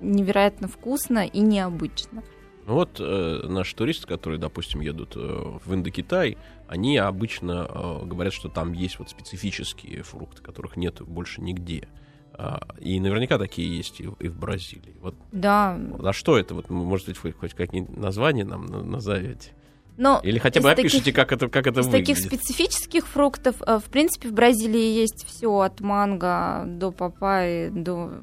невероятно 0.00 0.68
вкусно 0.68 1.26
и 1.26 1.40
необычно. 1.40 2.22
Ну 2.66 2.74
вот 2.74 3.00
э, 3.00 3.46
наши 3.48 3.74
туристы, 3.74 4.06
которые, 4.06 4.38
допустим, 4.38 4.80
едут 4.80 5.16
э, 5.16 5.18
в 5.18 5.74
Индокитай, 5.74 6.38
они 6.68 6.96
обычно 6.96 7.68
э, 7.68 8.04
говорят, 8.04 8.32
что 8.32 8.48
там 8.48 8.72
есть 8.72 8.98
вот 8.98 9.10
специфические 9.10 10.02
фрукты, 10.02 10.42
которых 10.42 10.76
нет 10.76 11.02
больше 11.02 11.40
нигде. 11.40 11.88
А, 12.34 12.60
и 12.78 12.98
наверняка 12.98 13.38
такие 13.38 13.76
есть 13.76 14.00
и, 14.00 14.08
и 14.20 14.28
в 14.28 14.38
Бразилии. 14.38 14.96
Вот. 15.00 15.14
Да. 15.32 15.78
А 16.02 16.12
что 16.12 16.38
это? 16.38 16.54
Вот, 16.54 16.70
может 16.70 17.08
быть, 17.08 17.22
вы 17.22 17.32
хоть 17.32 17.52
какие-нибудь 17.52 17.96
названия 17.96 18.44
нам 18.44 18.66
назовете? 18.90 19.50
Но 19.98 20.20
Или 20.24 20.38
хотя 20.38 20.60
бы 20.60 20.70
опишите, 20.70 20.98
таких, 21.00 21.14
как 21.14 21.32
это, 21.32 21.48
как 21.48 21.66
это 21.66 21.80
из 21.80 21.86
выглядит. 21.86 22.16
таких 22.16 22.24
специфических 22.24 23.06
фруктов, 23.06 23.56
э, 23.66 23.78
в 23.78 23.90
принципе, 23.90 24.28
в 24.28 24.32
Бразилии 24.32 24.98
есть 25.00 25.26
все 25.26 25.60
от 25.60 25.80
манго 25.80 26.64
до 26.66 26.90
папайи, 26.90 27.68
до 27.68 28.22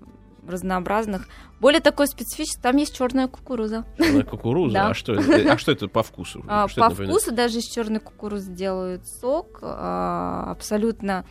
разнообразных. 0.50 1.28
Более 1.60 1.82
такой 1.82 2.08
специфический, 2.08 2.62
там 2.62 2.78
есть 2.78 2.96
черная 2.96 3.28
кукуруза. 3.28 3.86
Черная 3.98 4.24
кукуруза? 4.24 4.74
да. 4.74 4.88
а, 4.90 4.94
что 4.94 5.14
это, 5.14 5.54
а 5.54 5.58
что 5.58 5.72
это 5.72 5.88
по 5.88 6.04
вкусу? 6.04 6.44
А, 6.48 6.68
что 6.68 6.82
по 6.82 6.90
вкусу 6.90 7.34
даже 7.34 7.60
из 7.60 7.66
черной 7.66 8.00
кукурузы 8.00 8.52
делают 8.52 9.08
сок, 9.08 9.60
а, 9.62 10.52
абсолютно 10.52 11.26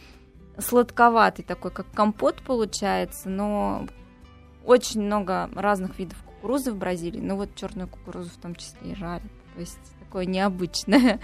сладковатый 0.59 1.45
такой, 1.45 1.71
как 1.71 1.91
компот 1.93 2.43
получается, 2.43 3.29
но 3.29 3.87
очень 4.65 5.03
много 5.03 5.49
разных 5.55 5.99
видов 5.99 6.19
кукурузы 6.25 6.73
в 6.73 6.77
Бразилии, 6.77 7.21
ну 7.21 7.37
вот 7.37 7.55
черную 7.55 7.89
кукурузу 7.89 8.31
в 8.31 8.37
том 8.37 8.55
числе 8.55 8.93
и 8.93 8.95
жарят, 8.95 9.23
то 9.55 9.61
есть 9.61 9.79
такое 10.09 10.25
необычное. 10.25 11.21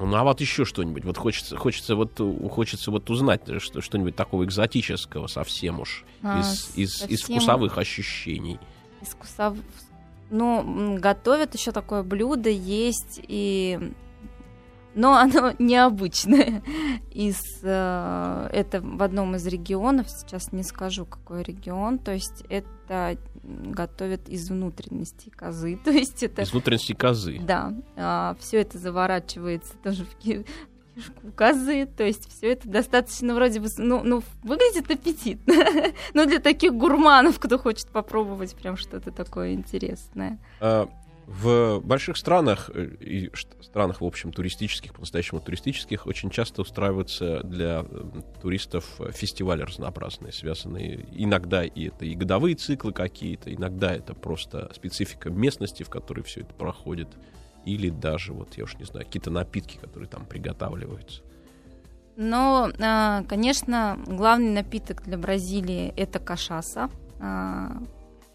Ну 0.00 0.16
а 0.16 0.24
вот 0.24 0.40
еще 0.40 0.64
что-нибудь. 0.64 1.04
Вот 1.04 1.18
хочется, 1.18 1.56
хочется 1.56 1.94
вот 1.94 2.20
хочется 2.50 2.90
вот 2.90 3.08
узнать 3.10 3.42
что, 3.60 3.80
что-нибудь 3.80 4.16
такого 4.16 4.44
экзотического 4.44 5.26
совсем 5.26 5.80
уж 5.80 6.04
а, 6.22 6.40
из, 6.40 6.72
из, 6.76 6.92
совсем... 6.96 7.14
из 7.14 7.22
вкусовых 7.22 7.78
ощущений. 7.78 8.58
Из 9.00 9.08
вкусов... 9.08 9.56
Ну, 10.30 10.98
готовят 10.98 11.54
еще 11.54 11.72
такое 11.72 12.02
блюдо, 12.02 12.48
есть 12.48 13.20
и 13.28 13.92
но 14.94 15.14
оно 15.14 15.52
необычное. 15.58 16.62
Из, 17.10 17.40
э, 17.62 18.48
это 18.52 18.80
в 18.80 19.02
одном 19.02 19.36
из 19.36 19.46
регионов, 19.46 20.08
сейчас 20.10 20.52
не 20.52 20.62
скажу, 20.62 21.04
какой 21.04 21.42
регион, 21.42 21.98
то 21.98 22.12
есть 22.12 22.44
это 22.48 23.16
готовят 23.42 24.28
из 24.28 24.48
внутренности 24.50 25.30
козы. 25.30 25.78
То 25.84 25.90
есть 25.90 26.22
это... 26.22 26.42
Из 26.42 26.52
внутренности 26.52 26.92
козы? 26.92 27.40
Да. 27.42 27.74
А, 27.96 28.36
все 28.38 28.60
это 28.60 28.78
заворачивается 28.78 29.74
тоже 29.82 30.04
в 30.04 30.14
кишку 30.16 31.32
козы, 31.36 31.86
то 31.86 32.04
есть 32.04 32.30
все 32.30 32.52
это 32.52 32.68
достаточно 32.68 33.34
вроде 33.34 33.60
бы, 33.60 33.68
ну, 33.78 34.02
ну 34.04 34.22
выглядит 34.42 34.90
аппетитно, 34.90 35.54
но 36.14 36.26
для 36.26 36.38
таких 36.38 36.74
гурманов, 36.74 37.38
кто 37.38 37.58
хочет 37.58 37.88
попробовать 37.88 38.54
прям 38.54 38.76
что-то 38.76 39.10
такое 39.10 39.54
интересное. 39.54 40.38
В 41.26 41.80
больших 41.80 42.16
странах 42.16 42.70
э, 42.74 42.84
и 43.00 43.30
странах, 43.60 44.00
в 44.00 44.04
общем, 44.04 44.32
туристических, 44.32 44.92
по-настоящему 44.92 45.40
туристических, 45.40 46.06
очень 46.06 46.30
часто 46.30 46.62
устраиваются 46.62 47.42
для 47.44 47.84
э, 47.88 48.04
туристов 48.40 48.84
фестивали 49.12 49.62
разнообразные, 49.62 50.32
связанные. 50.32 51.06
Иногда 51.12 51.64
и 51.64 51.88
это 51.88 52.04
и 52.04 52.14
годовые 52.14 52.56
циклы 52.56 52.92
какие-то, 52.92 53.54
иногда 53.54 53.94
это 53.94 54.14
просто 54.14 54.70
специфика 54.74 55.30
местности, 55.30 55.84
в 55.84 55.90
которой 55.90 56.22
все 56.22 56.40
это 56.40 56.54
проходит, 56.54 57.08
или 57.64 57.88
даже, 57.88 58.32
вот 58.32 58.54
я 58.56 58.64
уж 58.64 58.74
не 58.78 58.84
знаю, 58.84 59.06
какие-то 59.06 59.30
напитки, 59.30 59.78
которые 59.78 60.08
там 60.08 60.26
приготавливаются. 60.26 61.22
Но, 62.16 62.70
а, 62.78 63.22
конечно, 63.24 63.98
главный 64.06 64.50
напиток 64.50 65.02
для 65.04 65.16
Бразилии 65.16 65.94
это 65.96 66.18
кашаса. 66.18 66.90
А, 67.20 67.78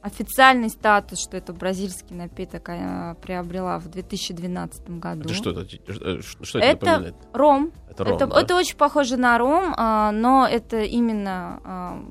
Официальный 0.02 0.70
статус, 0.70 1.20
что 1.20 1.38
это 1.38 1.54
бразильский 1.54 2.16
напиток, 2.16 2.70
а, 2.70 3.16
приобрела 3.16 3.80
в 3.80 3.90
2012 3.90 5.00
году. 5.00 5.22
Это 5.22 5.34
что 5.34 5.52
это? 5.52 5.62
Э, 5.62 6.22
что 6.22 6.60
это, 6.60 6.68
это 6.68 6.86
напоминает? 6.86 7.16
ром. 7.34 7.72
Это, 7.90 8.04
ром, 8.04 8.16
это, 8.16 8.28
да? 8.28 8.42
это 8.42 8.56
очень 8.56 8.78
похоже 8.78 9.18
на 9.18 9.38
ром, 9.38 9.74
а, 9.76 10.12
но 10.12 10.48
это 10.48 10.82
именно 10.82 11.60
а, 11.64 12.04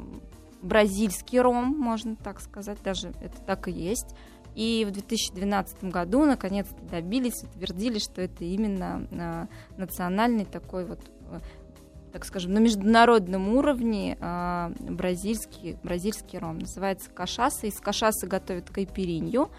бразильский 0.63 1.41
ром, 1.41 1.77
можно 1.79 2.17
так 2.17 2.41
сказать, 2.41 2.83
даже 2.83 3.13
это 3.21 3.41
так 3.47 3.69
и 3.69 3.73
есть. 3.73 4.15
И 4.57 4.85
в 4.89 4.91
2012 4.91 5.85
году 5.85 6.25
наконец-то 6.25 6.83
добились, 6.91 7.45
утвердили, 7.45 7.99
что 7.99 8.23
это 8.23 8.45
именно 8.45 9.49
национальный 9.77 10.47
такой 10.47 10.87
вот 10.87 11.01
так 12.17 12.25
скажем, 12.25 12.55
на 12.55 12.61
международном 12.61 13.51
уровне 13.51 14.17
э, 14.19 14.73
бразильский, 14.89 15.77
бразильский 15.83 16.39
ром. 16.39 16.61
Называется 16.61 17.11
кашаса. 17.11 17.67
Из 17.67 17.79
кашасы 17.79 18.27
готовят 18.27 18.71
кайперинью. 18.71 19.51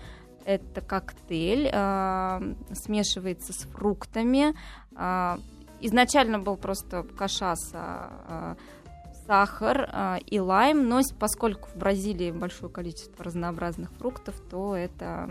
Это 0.43 0.81
коктейль, 0.81 1.69
э, 1.71 2.55
смешивается 2.73 3.53
с 3.53 3.67
фруктами. 3.67 4.55
Э, 4.95 5.37
изначально 5.81 6.39
был 6.39 6.57
просто 6.57 7.03
кашаса, 7.03 8.57
сахар 9.27 9.87
э, 9.87 10.17
и 10.25 10.39
лайм, 10.39 10.89
но 10.89 11.01
поскольку 11.19 11.69
в 11.69 11.75
Бразилии 11.75 12.31
большое 12.31 12.71
количество 12.71 13.23
разнообразных 13.23 13.91
фруктов, 13.99 14.33
то 14.49 14.75
это 14.75 15.29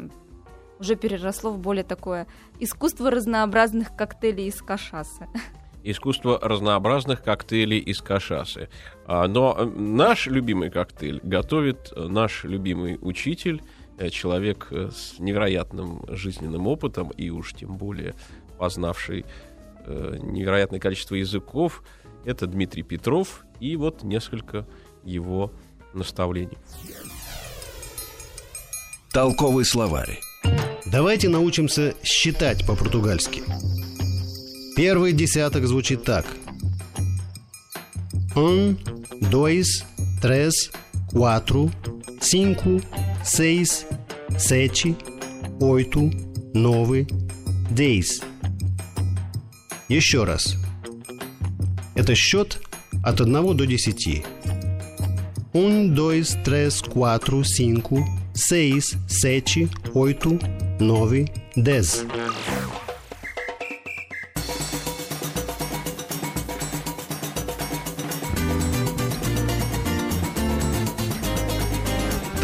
уже 0.79 0.95
переросло 0.95 1.51
в 1.51 1.59
более 1.59 1.83
такое 1.83 2.29
искусство 2.61 3.11
разнообразных 3.11 3.97
коктейлей 3.97 4.47
из 4.47 4.63
кашасы. 4.63 5.27
искусство 5.91 6.39
разнообразных 6.41 7.23
коктейлей 7.23 7.79
из 7.79 8.01
кашасы. 8.01 8.69
А, 9.07 9.27
но 9.29 9.55
наш 9.65 10.27
любимый 10.27 10.71
коктейль 10.71 11.21
готовит 11.23 11.93
наш 11.97 12.45
любимый 12.45 12.99
учитель, 13.01 13.63
э, 13.99 14.11
человек 14.11 14.69
э, 14.71 14.91
с 14.93 15.19
невероятным 15.19 16.05
жизненным 16.09 16.67
опытом 16.67 17.11
и 17.11 17.31
уж 17.31 17.55
тем 17.55 17.77
более 17.77 18.15
познавший 18.59 19.25
э, 19.85 20.19
невероятное 20.21 20.81
количество 20.81 21.15
языков. 21.15 21.83
Это 22.25 22.47
Дмитрий 22.47 22.83
Петров 22.83 23.45
и 23.61 23.77
вот 23.77 24.03
несколько 24.03 24.67
его 25.05 25.53
наставлений. 25.95 26.59
Толковый 29.13 29.65
словарь. 29.65 30.21
Давайте 30.85 31.29
научимся 31.29 31.95
считать 32.03 32.67
по-португальски. 32.67 33.43
Первый 34.77 35.15
десяток 35.15 35.67
звучит 35.67 36.05
так. 36.05 36.27
Un, 38.35 38.77
dois, 39.23 39.83
três, 40.21 40.71
quatro, 41.11 41.71
cinco, 42.21 42.83
seis, 43.25 43.87
sete, 44.37 44.95
oito, 45.59 46.11
nove, 46.53 47.07
dez. 47.71 48.23
Еще 49.89 50.25
раз. 50.25 50.57
Это 51.95 52.15
счет 52.15 52.61
от 53.03 53.23
1 53.23 53.57
до 53.57 53.65
10. 53.67 54.25
Un, 55.55 55.95
dois, 55.95 56.37
três, 56.45 56.83
quatro, 56.83 57.43
cinco, 57.43 58.05
seis, 58.35 58.95
sete, 59.09 59.71
oito, 59.95 60.39
nove, 60.79 61.25
dez. 61.57 62.05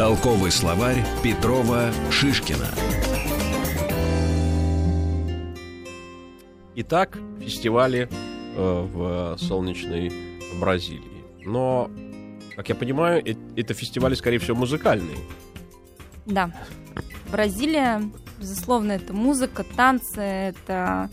Толковый 0.03 0.51
словарь 0.51 0.99
Петрова 1.23 1.93
Шишкина. 2.11 2.67
Итак, 6.75 7.17
фестивали 7.41 8.09
э, 8.11 8.89
в 8.93 9.37
солнечной 9.39 10.13
Бразилии. 10.59 11.23
Но, 11.45 11.89
как 12.57 12.69
я 12.69 12.75
понимаю, 12.75 13.23
э- 13.25 13.37
это 13.55 13.75
фестивали, 13.75 14.15
скорее 14.15 14.39
всего, 14.41 14.57
музыкальные. 14.57 15.19
Да. 16.27 16.51
Бразилия, 17.31 18.03
безусловно, 18.41 18.91
это 18.91 19.13
музыка, 19.13 19.63
танцы, 19.63 20.21
это 20.21 21.11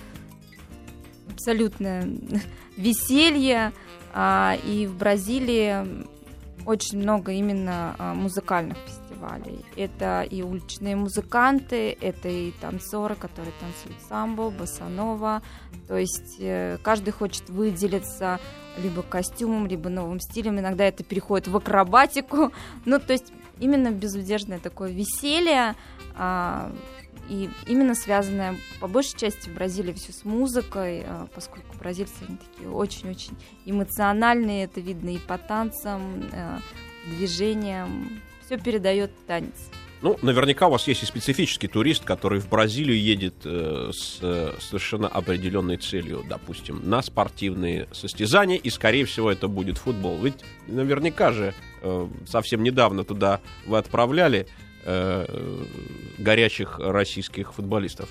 абсолютное 1.32 2.10
веселье. 2.76 3.72
а, 4.16 4.58
И 4.66 4.88
в 4.88 4.98
Бразилии 4.98 5.86
очень 6.70 7.00
много 7.00 7.32
именно 7.32 7.96
а, 7.98 8.14
музыкальных 8.14 8.78
фестивалей. 8.78 9.66
Это 9.76 10.22
и 10.22 10.44
уличные 10.44 10.96
музыканты, 10.96 11.98
это 12.00 12.30
и 12.30 12.52
танцоры, 12.52 13.16
которые 13.16 13.54
танцуют 13.60 13.98
самбо, 14.08 14.52
босанова. 14.52 15.42
То 15.88 15.98
есть 15.98 16.38
э, 16.40 16.78
каждый 16.84 17.10
хочет 17.12 17.50
выделиться 17.50 18.40
либо 18.78 19.02
костюмом, 19.02 19.66
либо 19.66 19.90
новым 19.90 20.20
стилем. 20.20 20.60
Иногда 20.60 20.86
это 20.86 21.04
переходит 21.04 21.48
в 21.48 21.58
акробатику. 21.58 22.52
Ну, 22.86 23.00
то 23.00 23.14
есть 23.14 23.34
именно 23.60 23.90
безудержное 23.92 24.60
такое 24.60 24.92
веселье. 24.92 25.76
И 27.30 27.50
именно 27.68 27.96
связанное 27.96 28.56
по 28.80 28.88
большей 28.88 29.18
части 29.18 29.50
в 29.50 29.54
Бразилии 29.54 29.94
все 29.94 30.12
с 30.12 30.26
музыкой, 30.26 31.04
а, 31.06 31.28
поскольку 31.34 31.78
бразильцы 31.78 32.16
они 32.28 32.38
такие 32.38 32.70
очень-очень 32.70 33.38
эмоциональные, 33.66 34.66
это 34.66 34.82
видно 34.82 35.10
и 35.10 35.18
по 35.20 35.38
танцам, 35.38 36.02
э, 36.32 36.60
движениям, 37.08 38.22
все 38.46 38.58
передает 38.58 39.12
танец. 39.28 39.70
Ну, 40.02 40.18
наверняка 40.22 40.68
у 40.68 40.72
вас 40.72 40.88
есть 40.88 41.04
и 41.04 41.06
специфический 41.06 41.68
турист, 41.68 42.06
который 42.06 42.40
в 42.40 42.48
Бразилию 42.48 42.98
едет 42.98 43.36
э, 43.44 43.92
с 43.94 44.20
э, 44.22 44.54
совершенно 44.60 45.10
определенной 45.10 45.76
целью, 45.76 46.24
допустим, 46.28 46.90
на 46.90 47.02
спортивные 47.02 47.88
состязания, 47.92 48.56
и, 48.56 48.70
скорее 48.70 49.04
всего, 49.04 49.30
это 49.30 49.50
будет 49.50 49.78
футбол. 49.78 50.18
Ведь 50.20 50.36
наверняка 50.68 51.34
же 51.34 51.54
э, 51.82 52.08
совсем 52.26 52.64
недавно 52.64 53.04
туда 53.04 53.42
вы 53.66 53.78
отправляли 53.78 54.48
э, 54.86 55.26
горячих 56.18 56.80
российских 56.80 57.54
футболистов. 57.54 58.10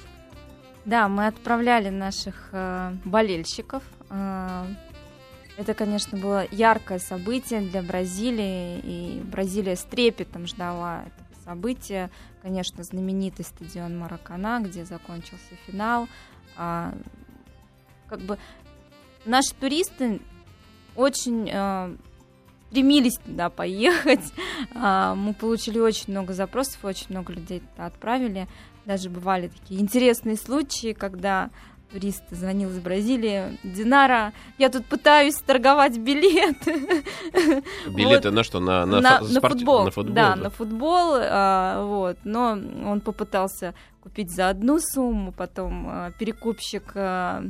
Да, 0.85 1.09
мы 1.09 1.27
отправляли 1.27 1.91
наших 1.91 2.49
э, 2.53 2.93
болельщиков. 3.05 3.83
Э, 4.11 4.65
это, 5.57 5.75
конечно, 5.75 6.17
было 6.17 6.47
яркое 6.51 6.99
событие 6.99 7.61
для 7.61 7.83
Бразилии, 7.83 8.79
и 8.83 9.21
Бразилия 9.25 9.75
с 9.75 9.83
трепетом 9.83 10.47
ждала 10.47 11.03
это 11.03 11.45
событие. 11.45 12.11
Конечно, 12.43 12.85
знаменитый 12.85 13.45
стадион 13.45 13.99
Маракана, 13.99 14.61
где 14.63 14.85
закончился 14.85 15.55
финал. 15.67 16.09
А, 16.57 16.95
как 18.09 18.21
бы 18.21 18.39
наши 19.25 19.55
туристы 19.55 20.21
очень 20.95 21.51
э, 21.53 21.97
стремились 22.69 23.19
туда 23.25 23.51
поехать. 23.51 24.21
А, 24.75 25.15
мы 25.15 25.35
получили 25.35 25.79
очень 25.79 26.13
много 26.13 26.33
запросов, 26.35 26.85
очень 26.85 27.07
много 27.11 27.33
людей 27.33 27.61
туда 27.61 27.87
отправили. 27.87 28.47
Даже 28.85 29.09
бывали 29.11 29.49
такие 29.49 29.81
интересные 29.81 30.37
случаи, 30.37 30.93
когда 30.93 31.51
турист 31.93 32.23
звонил 32.31 32.71
из 32.71 32.79
Бразилии. 32.81 33.59
Динара, 33.65 34.33
я 34.59 34.69
тут 34.69 34.85
пытаюсь 34.87 35.35
торговать 35.37 35.97
билеты. 35.99 37.03
Билеты 37.89 38.29
Вот. 38.29 38.35
на 38.37 38.45
что? 38.45 38.61
На, 38.61 38.85
на, 38.87 39.01
на, 39.01 39.19
фо- 39.21 39.33
на 39.33 39.39
спорти- 39.41 39.59
футбол. 39.59 39.85
на 39.85 39.91
футбол, 39.91 40.15
да, 40.15 40.37
на 40.37 40.51
футбол. 40.51 41.15
а, 41.17 41.85
вот. 41.85 42.19
Но 42.25 42.51
он 42.87 43.01
попытался 43.01 43.75
купить 44.03 44.31
за 44.31 44.49
одну 44.51 44.79
сумму, 44.81 45.33
потом 45.33 45.87
а, 45.89 46.11
перекупщик 46.19 46.93
а, 46.95 47.43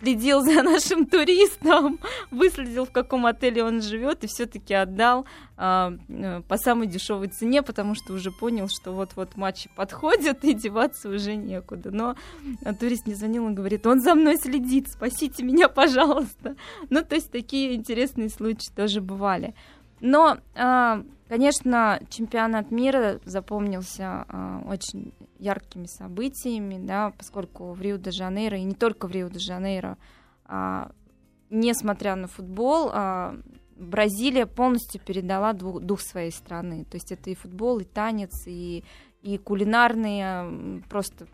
следил 0.00 0.40
за 0.42 0.62
нашим 0.62 1.06
туристом, 1.06 1.98
выследил, 2.30 2.84
в 2.84 2.90
каком 2.90 3.26
отеле 3.26 3.64
он 3.64 3.80
живет, 3.82 4.24
и 4.24 4.26
все-таки 4.26 4.74
отдал 4.74 5.24
а, 5.56 5.94
э, 6.08 6.42
по 6.46 6.56
самой 6.56 6.86
дешевой 6.86 7.28
цене, 7.28 7.62
потому 7.62 7.94
что 7.94 8.12
уже 8.12 8.30
понял, 8.30 8.68
что 8.68 8.92
вот-вот 8.92 9.36
матчи 9.36 9.70
подходят, 9.74 10.44
и 10.44 10.54
деваться 10.54 11.08
уже 11.08 11.36
некуда. 11.36 11.90
Но 11.90 12.16
а, 12.64 12.74
турист 12.74 13.06
мне 13.06 13.14
звонил 13.14 13.48
и 13.48 13.52
говорит, 13.52 13.86
он 13.86 14.00
за 14.00 14.14
мной 14.14 14.36
следит, 14.36 14.88
спасите 14.88 15.42
меня, 15.42 15.68
пожалуйста. 15.70 16.56
Ну, 16.90 17.02
то 17.02 17.14
есть 17.14 17.30
такие 17.30 17.74
интересные 17.74 18.28
случаи 18.28 18.70
тоже 18.74 19.00
бывали. 19.00 19.54
Но, 20.00 20.38
а, 20.54 21.02
конечно, 21.34 22.00
чемпионат 22.10 22.70
мира 22.70 23.18
запомнился 23.24 24.24
а, 24.28 24.62
очень 24.66 25.12
яркими 25.40 25.86
событиями, 25.86 26.78
да, 26.78 27.10
поскольку 27.10 27.72
в 27.72 27.82
Рио-де-Жанейро, 27.82 28.56
и 28.56 28.62
не 28.62 28.74
только 28.74 29.08
в 29.08 29.10
Рио-де-Жанейро, 29.10 29.98
а, 30.44 30.92
несмотря 31.50 32.14
на 32.14 32.28
футбол, 32.28 32.90
а, 32.92 33.34
Бразилия 33.76 34.46
полностью 34.46 35.00
передала 35.00 35.54
ду- 35.54 35.80
дух 35.80 36.02
своей 36.02 36.30
страны. 36.30 36.84
То 36.84 36.94
есть 36.94 37.10
это 37.10 37.30
и 37.30 37.34
футбол, 37.34 37.80
и 37.80 37.84
танец, 37.84 38.46
и, 38.46 38.84
и 39.22 39.36
кулинарные, 39.36 40.84
просто 40.88 41.26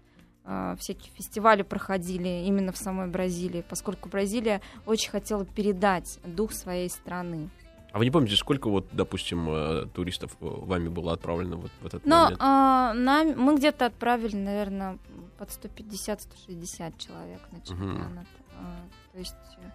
всякие 0.79 1.13
фестивали 1.13 1.63
проходили 1.63 2.47
именно 2.47 2.73
в 2.73 2.79
самой 2.79 3.09
Бразилии, 3.09 3.63
поскольку 3.69 4.09
Бразилия 4.09 4.63
очень 4.87 5.11
хотела 5.11 5.45
передать 5.45 6.19
дух 6.25 6.53
своей 6.53 6.89
страны. 6.89 7.51
А 7.93 7.99
вы 7.99 8.05
не 8.05 8.11
помните, 8.11 8.37
сколько 8.37 8.69
вот, 8.71 8.87
допустим, 8.93 9.49
э, 9.51 9.87
туристов 9.95 10.37
э, 10.41 10.47
вами 10.47 10.89
было 10.89 11.13
отправлено 11.13 11.57
вот 11.57 11.71
в 11.81 11.87
этот 11.87 12.07
Но 12.07 12.23
момент? 12.25 12.41
а, 12.43 12.93
нам, 12.95 13.35
мы 13.37 13.57
где-то 13.57 13.87
отправили, 13.87 14.37
наверное, 14.37 14.99
под 15.39 15.49
150-160 15.51 16.95
человек 16.99 17.41
на 17.51 17.61
чемпионат. 17.63 18.27
А, 18.59 18.77
то 19.13 19.19
есть 19.19 19.35
э, 19.59 19.71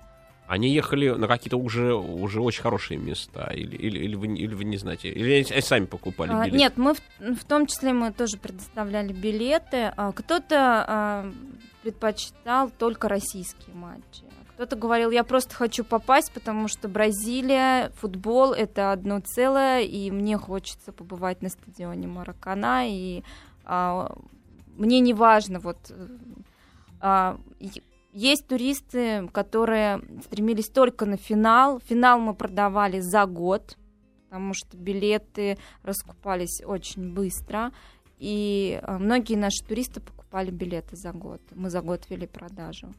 Они 0.47 0.69
ехали 0.73 1.09
на 1.09 1.27
какие-то 1.27 1.57
уже, 1.57 1.93
уже 1.93 2.39
очень 2.41 2.61
хорошие 2.61 2.97
места, 2.97 3.51
или, 3.53 3.75
или, 3.75 3.99
или, 3.99 4.15
вы, 4.15 4.27
не- 4.27 4.41
или 4.41 4.53
вы 4.53 4.63
не 4.63 4.77
знаете, 4.77 5.09
или 5.09 5.31
они 5.51 5.61
сами 5.61 5.85
покупали 5.85 6.31
А, 6.31 6.39
билеты? 6.45 6.57
Нет, 6.57 6.77
мы 6.77 6.93
в, 6.93 7.01
в 7.19 7.43
том 7.45 7.65
числе 7.67 7.93
мы 7.93 8.13
тоже 8.13 8.37
предоставляли 8.37 9.11
билеты. 9.11 9.91
А, 9.97 10.11
Кто-то 10.13 10.85
а, 10.87 11.31
предпочитал 11.83 12.69
только 12.69 13.07
российские 13.09 13.75
матчи. 13.75 14.23
Кто-то 14.55 14.77
говорил, 14.77 15.11
я 15.11 15.25
просто 15.25 15.53
хочу 15.53 15.83
попасть, 15.83 16.31
потому 16.31 16.69
что 16.69 16.87
Бразилия, 16.87 17.91
футбол 17.97 18.53
это 18.53 18.93
одно 18.93 19.19
целое, 19.19 19.81
и 19.81 20.09
мне 20.11 20.37
хочется 20.37 20.93
побывать 20.93 21.41
на 21.41 21.49
стадионе 21.49 22.07
Маракана, 22.07 22.89
и 22.89 23.21
а, 23.65 24.15
мне 24.77 25.01
не 25.01 25.13
важно, 25.13 25.59
вот 25.59 25.77
а, 27.01 27.37
есть 28.13 28.47
туристы, 28.47 29.27
которые 29.33 30.01
стремились 30.23 30.69
только 30.69 31.05
на 31.05 31.17
финал. 31.17 31.81
Финал 31.81 32.17
мы 32.17 32.33
продавали 32.33 33.01
за 33.01 33.25
год, 33.25 33.77
потому 34.29 34.53
что 34.53 34.77
билеты 34.77 35.57
раскупались 35.83 36.61
очень 36.65 37.13
быстро. 37.13 37.73
И 38.19 38.79
а, 38.83 38.99
многие 38.99 39.35
наши 39.35 39.61
туристы 39.67 39.99
покупали 39.99 40.49
билеты 40.49 40.95
за 40.95 41.11
год. 41.11 41.41
Мы 41.51 41.69
за 41.69 41.81
год 41.81 42.09
вели 42.09 42.25
продажу. 42.25 42.93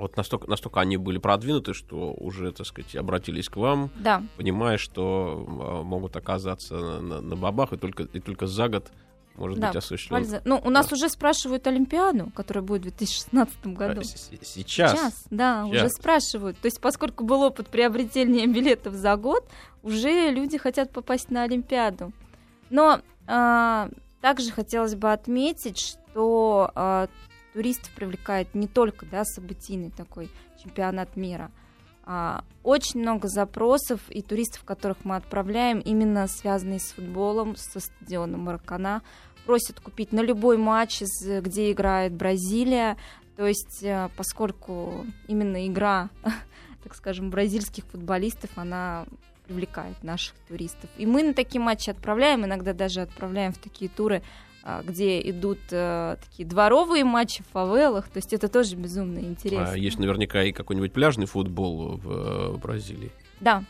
Вот 0.00 0.16
настолько, 0.16 0.48
настолько 0.48 0.80
они 0.80 0.96
были 0.96 1.18
продвинуты, 1.18 1.74
что 1.74 2.12
уже, 2.14 2.52
так 2.52 2.66
сказать, 2.66 2.96
обратились 2.96 3.48
к 3.50 3.56
вам, 3.56 3.90
Да, 3.96 4.22
понимая, 4.38 4.78
что 4.78 5.46
а, 5.46 5.82
могут 5.82 6.16
оказаться 6.16 6.74
на, 6.74 7.00
на- 7.00 7.20
на 7.20 7.36
бабах, 7.36 7.72
и 7.74 7.76
только, 7.76 8.04
и 8.04 8.18
только 8.20 8.46
за 8.46 8.68
год 8.68 8.90
может 9.36 9.58
Да, 9.60 9.68
быть 9.68 9.76
осуществлен. 9.76 10.22
польза- 10.22 10.42
Ну, 10.46 10.60
у 10.64 10.70
нас 10.70 10.88
Да. 10.88 10.96
уже 10.96 11.08
спрашивают 11.10 11.66
Олимпиаду, 11.66 12.30
которая 12.34 12.64
будет 12.64 12.80
в 12.80 12.84
2016 12.84 13.74
году. 13.74 14.00
А, 14.00 14.04
с- 14.04 14.30
с- 14.30 14.48
Сейчас. 14.54 15.24
да, 15.30 15.64
Сейчас. 15.66 15.76
уже 15.76 15.88
спрашивают. 15.90 16.56
То 16.58 16.66
есть, 16.66 16.80
поскольку 16.80 17.24
был 17.24 17.42
опыт 17.42 17.68
приобретения 17.68 18.46
билетов 18.46 18.94
за 18.94 19.16
год, 19.16 19.44
уже 19.82 20.30
люди 20.30 20.56
хотят 20.56 20.92
попасть 20.92 21.30
на 21.30 21.42
Олимпиаду. 21.42 22.12
Но 22.70 23.00
а, 23.26 23.88
также 24.22 24.50
хотелось 24.50 24.94
бы 24.94 25.12
отметить, 25.12 25.78
что 25.78 26.70
э, 26.74 27.06
туристов 27.52 27.90
привлекает 27.90 28.54
не 28.54 28.66
только 28.66 29.06
да, 29.06 29.24
событийный 29.24 29.90
такой 29.90 30.30
чемпионат 30.62 31.16
мира. 31.16 31.50
А, 32.04 32.44
очень 32.62 33.00
много 33.00 33.28
запросов 33.28 34.00
и 34.08 34.22
туристов, 34.22 34.64
которых 34.64 35.04
мы 35.04 35.16
отправляем, 35.16 35.80
именно 35.80 36.26
связанные 36.26 36.80
с 36.80 36.92
футболом, 36.92 37.56
со 37.56 37.80
стадионом 37.80 38.40
Маракана, 38.40 39.02
просят 39.46 39.80
купить 39.80 40.12
на 40.12 40.20
любой 40.20 40.56
матч, 40.56 41.02
где 41.24 41.72
играет 41.72 42.12
Бразилия. 42.12 42.96
То 43.36 43.46
есть, 43.46 43.82
э, 43.82 44.08
поскольку 44.16 45.06
именно 45.28 45.66
игра, 45.66 46.10
так 46.82 46.94
скажем, 46.94 47.30
бразильских 47.30 47.84
футболистов, 47.86 48.50
она 48.56 49.06
привлекает 49.46 50.02
наших 50.02 50.36
туристов. 50.48 50.90
И 50.96 51.06
мы 51.06 51.22
на 51.22 51.34
такие 51.34 51.60
матчи 51.60 51.90
отправляем, 51.90 52.44
иногда 52.44 52.72
даже 52.72 53.00
отправляем 53.00 53.52
в 53.52 53.58
такие 53.58 53.88
туры, 53.88 54.22
где 54.84 55.20
идут 55.30 55.58
э, 55.70 56.16
такие 56.22 56.46
дворовые 56.46 57.04
матчи 57.04 57.42
в 57.42 57.46
фавелах, 57.52 58.08
то 58.08 58.18
есть 58.18 58.32
это 58.32 58.48
тоже 58.48 58.76
безумно 58.76 59.18
интересно. 59.18 59.72
А 59.72 59.76
есть 59.76 59.98
наверняка 59.98 60.42
и 60.42 60.52
какой-нибудь 60.52 60.92
пляжный 60.92 61.26
футбол 61.26 61.96
в 61.96 62.10
э, 62.10 62.56
Бразилии. 62.58 63.10
Да, 63.40 63.64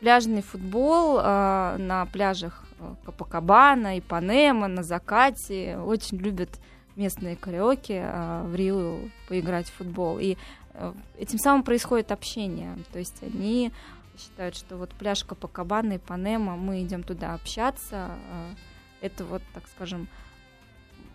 пляжный 0.00 0.42
футбол 0.42 1.18
э, 1.20 1.76
на 1.78 2.06
пляжах 2.06 2.64
э, 2.80 2.94
Капакабана, 3.04 3.98
Ипанема, 4.00 4.66
на 4.66 4.82
закате. 4.82 5.78
Очень 5.78 6.18
любят 6.18 6.50
местные 6.96 7.36
караоке 7.36 8.02
э, 8.04 8.42
в 8.44 8.54
Рио 8.56 8.98
поиграть 9.28 9.68
в 9.68 9.74
футбол. 9.74 10.18
И 10.18 10.36
э, 10.74 10.92
этим 11.18 11.38
самым 11.38 11.62
происходит 11.62 12.10
общение. 12.10 12.76
То 12.92 12.98
есть 12.98 13.22
они 13.22 13.70
считают, 14.18 14.56
что 14.56 14.76
вот 14.76 14.90
пляж 14.90 15.22
Капакабана 15.24 15.92
и 15.92 15.98
Панема, 15.98 16.56
мы 16.56 16.82
идем 16.82 17.04
туда 17.04 17.34
общаться. 17.34 18.10
Э, 18.32 18.54
это 19.02 19.24
вот, 19.24 19.42
так 19.54 19.64
скажем, 19.68 20.08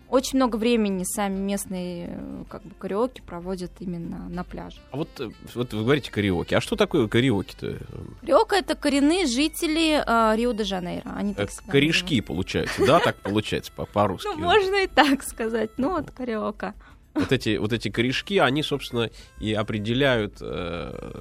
очень 0.08 0.36
много 0.36 0.56
времени 0.56 1.04
сами 1.04 1.38
местные 1.38 2.08
э, 2.10 2.44
как 2.48 2.62
бы 2.62 2.74
караоке 2.74 3.22
проводят 3.22 3.72
именно 3.80 4.28
на 4.28 4.44
пляже. 4.44 4.78
А 4.90 4.96
вот, 4.96 5.08
э, 5.20 5.30
вот 5.54 5.72
вы 5.72 5.82
говорите 5.82 6.10
караоке. 6.10 6.56
А 6.56 6.60
что 6.60 6.76
такое 6.76 7.08
караоке-то? 7.08 7.78
Караоке 8.20 8.56
это 8.56 8.74
коренные 8.74 9.26
жители 9.26 10.02
э, 10.04 10.36
Рио-де-Жанейро. 10.36 11.10
Они 11.14 11.34
так 11.34 11.50
э, 11.50 11.70
Корешки, 11.70 12.20
получается, 12.20 12.86
да? 12.86 13.00
Так 13.00 13.16
получается 13.16 13.72
по-русски. 13.72 14.28
Ну, 14.38 14.44
можно 14.44 14.84
и 14.84 14.86
так 14.86 15.22
сказать. 15.22 15.70
Ну, 15.78 15.90
вот 15.90 16.10
караоке 16.10 16.74
вот 17.14 17.32
эти, 17.32 17.56
вот 17.56 17.72
эти 17.72 17.90
корешки, 17.90 18.38
они, 18.38 18.62
собственно, 18.62 19.10
и 19.40 19.52
определяют 19.52 20.36
э, 20.40 21.20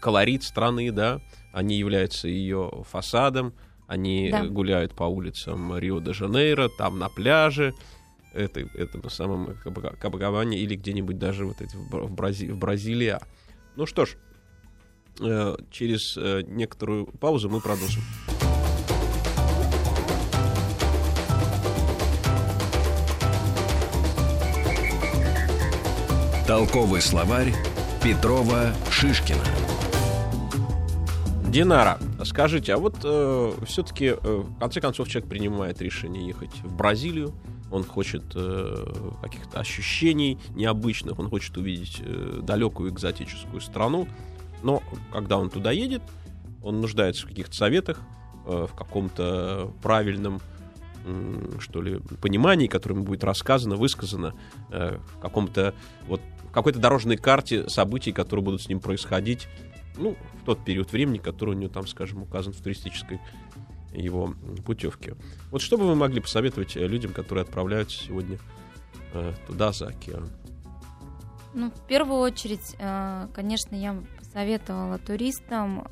колорит 0.00 0.42
страны, 0.42 0.90
да, 0.92 1.20
они 1.52 1.76
являются 1.76 2.28
ее 2.28 2.84
фасадом, 2.90 3.54
они 3.86 4.28
да. 4.30 4.44
гуляют 4.44 4.94
по 4.94 5.04
улицам 5.04 5.76
Рио-де-Жанейро, 5.76 6.68
там 6.76 6.98
на 6.98 7.08
пляже, 7.08 7.74
это, 8.32 8.60
это 8.60 8.98
на 8.98 9.10
самом 9.10 9.56
Кабагаване 10.00 10.58
или 10.58 10.76
где-нибудь 10.76 11.18
даже 11.18 11.46
вот 11.46 11.60
эти 11.60 11.76
в, 11.76 12.10
Брази, 12.12 12.50
в 12.50 12.58
Бразилии. 12.58 13.16
Ну 13.76 13.86
что 13.86 14.06
ж, 14.06 14.16
э, 15.20 15.56
через 15.70 16.16
э, 16.16 16.42
некоторую 16.46 17.06
паузу 17.06 17.48
мы 17.48 17.60
продолжим. 17.60 18.02
Толковый 26.46 27.02
словарь 27.02 27.52
Петрова 28.02 28.72
Шишкина. 28.90 29.44
Динара, 31.48 31.98
скажите, 32.24 32.74
а 32.74 32.78
вот 32.78 32.96
э, 33.04 33.52
все-таки, 33.66 34.06
э, 34.06 34.14
в 34.22 34.58
конце 34.58 34.80
концов, 34.80 35.08
человек 35.08 35.30
принимает 35.30 35.80
решение 35.80 36.26
ехать 36.26 36.54
в 36.62 36.76
Бразилию, 36.76 37.34
он 37.70 37.84
хочет 37.84 38.24
э, 38.34 38.86
каких-то 39.22 39.60
ощущений 39.60 40.38
необычных, 40.54 41.18
он 41.18 41.28
хочет 41.28 41.56
увидеть 41.56 42.00
э, 42.00 42.40
далекую 42.42 42.90
экзотическую 42.90 43.60
страну, 43.60 44.08
но 44.62 44.82
когда 45.12 45.38
он 45.38 45.50
туда 45.50 45.70
едет, 45.70 46.02
он 46.62 46.80
нуждается 46.80 47.24
в 47.24 47.28
каких-то 47.28 47.54
советах, 47.54 48.00
э, 48.46 48.66
в 48.70 48.74
каком-то 48.74 49.72
правильном 49.82 50.40
что 51.60 51.80
ли, 51.80 52.00
понимании, 52.20 52.66
которое 52.66 52.96
ему 52.96 53.04
будет 53.04 53.24
рассказано, 53.24 53.76
высказано, 53.76 54.34
э, 54.70 54.98
в 55.14 55.18
каком-то 55.20 55.74
вот 56.06 56.20
в 56.44 56.50
какой-то 56.50 56.78
дорожной 56.78 57.16
карте 57.16 57.68
событий, 57.68 58.10
которые 58.10 58.44
будут 58.44 58.62
с 58.62 58.68
ним 58.68 58.80
происходить, 58.80 59.48
ну, 59.96 60.16
в 60.40 60.44
тот 60.44 60.64
период 60.64 60.92
времени, 60.92 61.18
который 61.18 61.54
у 61.54 61.58
него 61.58 61.70
там, 61.70 61.86
скажем, 61.86 62.22
указан 62.22 62.52
в 62.52 62.60
туристической 62.60 63.20
его 63.92 64.34
путевке. 64.64 65.14
Вот 65.50 65.62
что 65.62 65.78
бы 65.78 65.86
вы 65.86 65.94
могли 65.94 66.20
посоветовать 66.20 66.76
э, 66.76 66.86
людям, 66.86 67.12
которые 67.12 67.42
отправляются 67.42 68.04
сегодня 68.04 68.38
э, 69.14 69.32
туда, 69.46 69.72
за 69.72 69.88
океан? 69.88 70.28
Ну, 71.54 71.70
в 71.70 71.86
первую 71.86 72.20
очередь, 72.20 72.76
э, 72.78 73.28
конечно, 73.34 73.74
я 73.74 73.96
посоветовала 74.18 74.98
туристам 74.98 75.84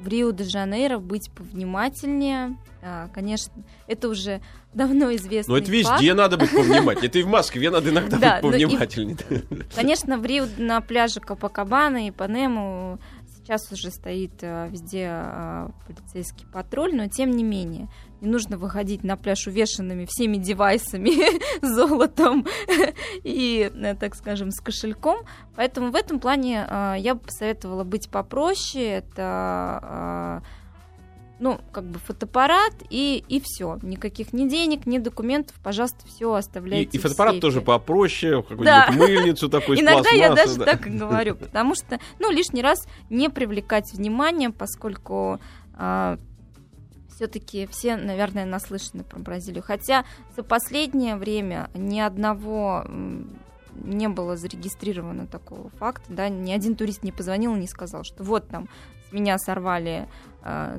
в 0.00 0.08
Рио-де-Жанейро 0.08 0.98
быть 0.98 1.30
повнимательнее. 1.30 2.56
Конечно, 3.12 3.52
это 3.86 4.08
уже 4.08 4.40
давно 4.72 5.14
известно. 5.14 5.52
Но 5.52 5.58
это 5.58 5.70
везде 5.70 5.84
факт. 5.84 6.16
надо 6.16 6.38
быть 6.38 6.50
повнимательнее. 6.50 7.08
Это 7.08 7.18
и 7.18 7.22
в 7.22 7.26
Москве 7.28 7.70
надо 7.70 7.90
иногда 7.90 8.40
быть 8.40 8.40
повнимательнее. 8.40 9.18
Конечно, 9.74 10.16
в 10.16 10.24
Рио 10.24 10.46
на 10.56 10.80
пляже 10.80 11.20
Капакабана 11.20 12.06
и 12.06 12.10
Панему 12.10 12.98
сейчас 13.50 13.72
уже 13.72 13.90
стоит 13.90 14.42
а, 14.42 14.68
везде 14.68 15.08
а, 15.10 15.70
полицейский 15.86 16.46
патруль, 16.52 16.94
но 16.94 17.08
тем 17.08 17.30
не 17.30 17.42
менее 17.42 17.88
не 18.20 18.28
нужно 18.28 18.58
выходить 18.58 19.02
на 19.02 19.16
пляж 19.16 19.46
увешанными 19.46 20.06
всеми 20.08 20.36
девайсами, 20.36 21.12
золотом 21.66 22.46
и, 23.24 23.70
э, 23.74 23.94
так 23.96 24.14
скажем, 24.14 24.50
с 24.50 24.60
кошельком. 24.60 25.20
Поэтому 25.56 25.90
в 25.90 25.96
этом 25.96 26.20
плане 26.20 26.66
э, 26.68 26.94
я 26.98 27.14
бы 27.14 27.20
посоветовала 27.20 27.82
быть 27.82 28.08
попроще. 28.10 28.84
Это 28.84 30.42
э, 30.44 30.59
ну, 31.40 31.58
как 31.72 31.84
бы 31.84 31.98
фотоаппарат 31.98 32.74
и, 32.90 33.24
и 33.28 33.40
все. 33.42 33.78
Никаких 33.82 34.32
ни 34.32 34.48
денег, 34.48 34.86
ни 34.86 34.98
документов, 34.98 35.56
пожалуйста, 35.62 36.06
все 36.06 36.32
оставляйте. 36.34 36.90
И, 36.92 36.96
и 36.96 37.00
фотоаппарат 37.00 37.40
тоже 37.40 37.62
попроще, 37.62 38.42
какую-нибудь 38.42 38.66
да. 38.66 38.88
мыльницу 38.92 39.48
такой 39.48 39.80
Иногда 39.80 40.10
я 40.10 40.34
даже 40.34 40.56
да. 40.56 40.66
так 40.66 40.86
и 40.86 40.90
говорю, 40.90 41.34
потому 41.34 41.74
что, 41.74 41.98
ну, 42.18 42.30
лишний 42.30 42.62
раз 42.62 42.86
не 43.08 43.30
привлекать 43.30 43.92
внимание, 43.92 44.50
поскольку 44.50 45.40
все-таки 47.08 47.66
все, 47.70 47.96
наверное, 47.96 48.44
наслышаны 48.44 49.02
про 49.02 49.18
Бразилию. 49.18 49.62
Хотя 49.62 50.04
за 50.36 50.42
последнее 50.42 51.16
время 51.16 51.70
ни 51.74 52.00
одного 52.00 52.86
не 53.74 54.08
было 54.08 54.36
зарегистрировано 54.36 55.26
такого 55.26 55.70
факта, 55.70 56.06
да, 56.08 56.28
ни 56.28 56.52
один 56.52 56.76
турист 56.76 57.02
не 57.02 57.12
позвонил 57.12 57.54
и 57.54 57.60
не 57.60 57.66
сказал, 57.66 58.04
что 58.04 58.24
вот 58.24 58.48
там 58.48 58.68
с 59.08 59.12
меня 59.12 59.38
сорвали 59.38 60.08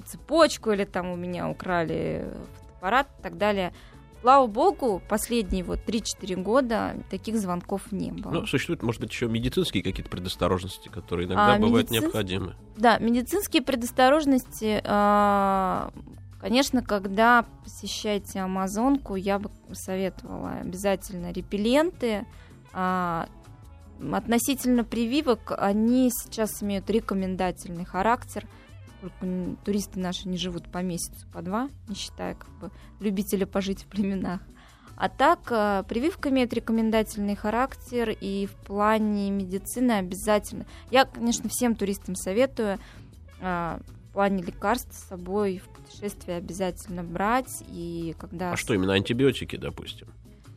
цепочку 0.06 0.72
или 0.72 0.86
там 0.86 1.12
у 1.12 1.16
меня 1.16 1.50
украли 1.50 2.28
фотоаппарат 2.82 3.08
и 3.20 3.24
так 3.24 3.38
далее. 3.38 3.74
Слава 4.22 4.46
богу, 4.46 5.02
последние 5.10 5.64
вот 5.64 5.80
3-4 5.88 6.44
года 6.44 6.96
таких 7.10 7.38
звонков 7.38 7.92
не 7.92 8.12
было. 8.12 8.32
Ну, 8.32 8.46
существуют, 8.46 8.84
может 8.84 9.02
быть, 9.02 9.12
еще 9.12 9.28
медицинские 9.28 9.82
какие-то 9.82 10.12
предосторожности, 10.12 10.90
которые 10.90 11.28
иногда 11.28 11.56
а, 11.56 11.58
бывают 11.58 11.90
медицин... 11.90 12.04
необходимы. 12.04 12.56
Да, 12.78 13.00
медицинские 13.00 13.64
предосторожности 13.64 14.82
э, 14.84 15.90
Конечно, 16.42 16.82
когда 16.82 17.46
посещаете 17.64 18.40
Амазонку, 18.40 19.16
я 19.16 19.38
бы 19.38 19.52
советовала 19.74 20.54
обязательно 20.62 21.32
репелленты. 21.32 22.26
А, 22.74 23.28
относительно 24.12 24.84
прививок, 24.84 25.54
они 25.56 26.10
сейчас 26.10 26.64
имеют 26.64 26.90
рекомендательный 26.90 27.86
характер. 27.86 28.48
Туристы 29.66 30.00
наши 30.00 30.28
не 30.28 30.38
живут 30.38 30.72
по 30.72 30.80
месяцу, 30.80 31.28
по 31.34 31.42
два, 31.42 31.70
не 31.88 31.96
считая 31.96 32.36
как 32.36 32.50
бы 32.60 32.72
любителя 33.00 33.46
пожить 33.46 33.84
в 33.84 33.86
племенах. 33.88 34.42
А 34.96 35.10
так, 35.10 35.40
а, 35.50 35.82
прививка 35.84 36.30
имеет 36.30 36.54
рекомендательный 36.54 37.36
характер, 37.36 38.16
и 38.22 38.46
в 38.46 38.54
плане 38.68 39.32
медицины 39.32 39.94
обязательно. 39.94 40.68
Я, 40.92 41.06
конечно, 41.06 41.50
всем 41.50 41.76
туристам 41.76 42.16
советую 42.16 42.78
а, 43.42 43.80
в 44.10 44.14
плане 44.14 44.44
лекарств 44.44 44.94
с 44.94 45.08
собой 45.08 45.58
в 45.58 45.70
путешествие 45.70 46.38
обязательно 46.38 47.04
брать. 47.04 47.64
И 47.68 48.16
когда... 48.20 48.52
А 48.52 48.58
что, 48.58 48.76
именно 48.76 48.94
антибиотики, 48.94 49.56
допустим? 49.56 50.08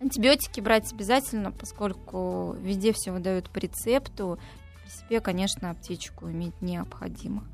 Антибиотики 0.01 0.61
брать 0.61 0.93
обязательно, 0.93 1.51
поскольку 1.51 2.55
везде 2.61 2.93
все 2.93 3.13
выдают 3.13 3.49
по 3.49 3.59
рецепту. 3.59 4.39
При 4.83 4.91
себе, 4.91 5.21
конечно, 5.21 5.71
аптечку 5.71 6.31
иметь 6.31 6.61
необходимо. 6.61 7.45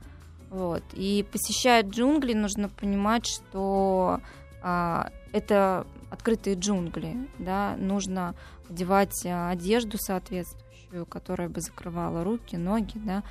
Вот. 0.50 0.82
И 0.92 1.24
посещая 1.30 1.82
джунгли, 1.84 2.34
нужно 2.34 2.68
понимать, 2.68 3.26
что 3.26 4.20
а, 4.62 5.10
это 5.32 5.86
открытые 6.10 6.56
джунгли, 6.56 7.28
да, 7.38 7.76
нужно 7.78 8.34
одевать 8.68 9.24
а, 9.24 9.50
одежду 9.50 9.96
соответствующую, 9.96 11.06
которая 11.06 11.48
бы 11.48 11.60
закрывала 11.60 12.24
руки, 12.24 12.56
ноги, 12.56 12.98
да, 12.98 13.22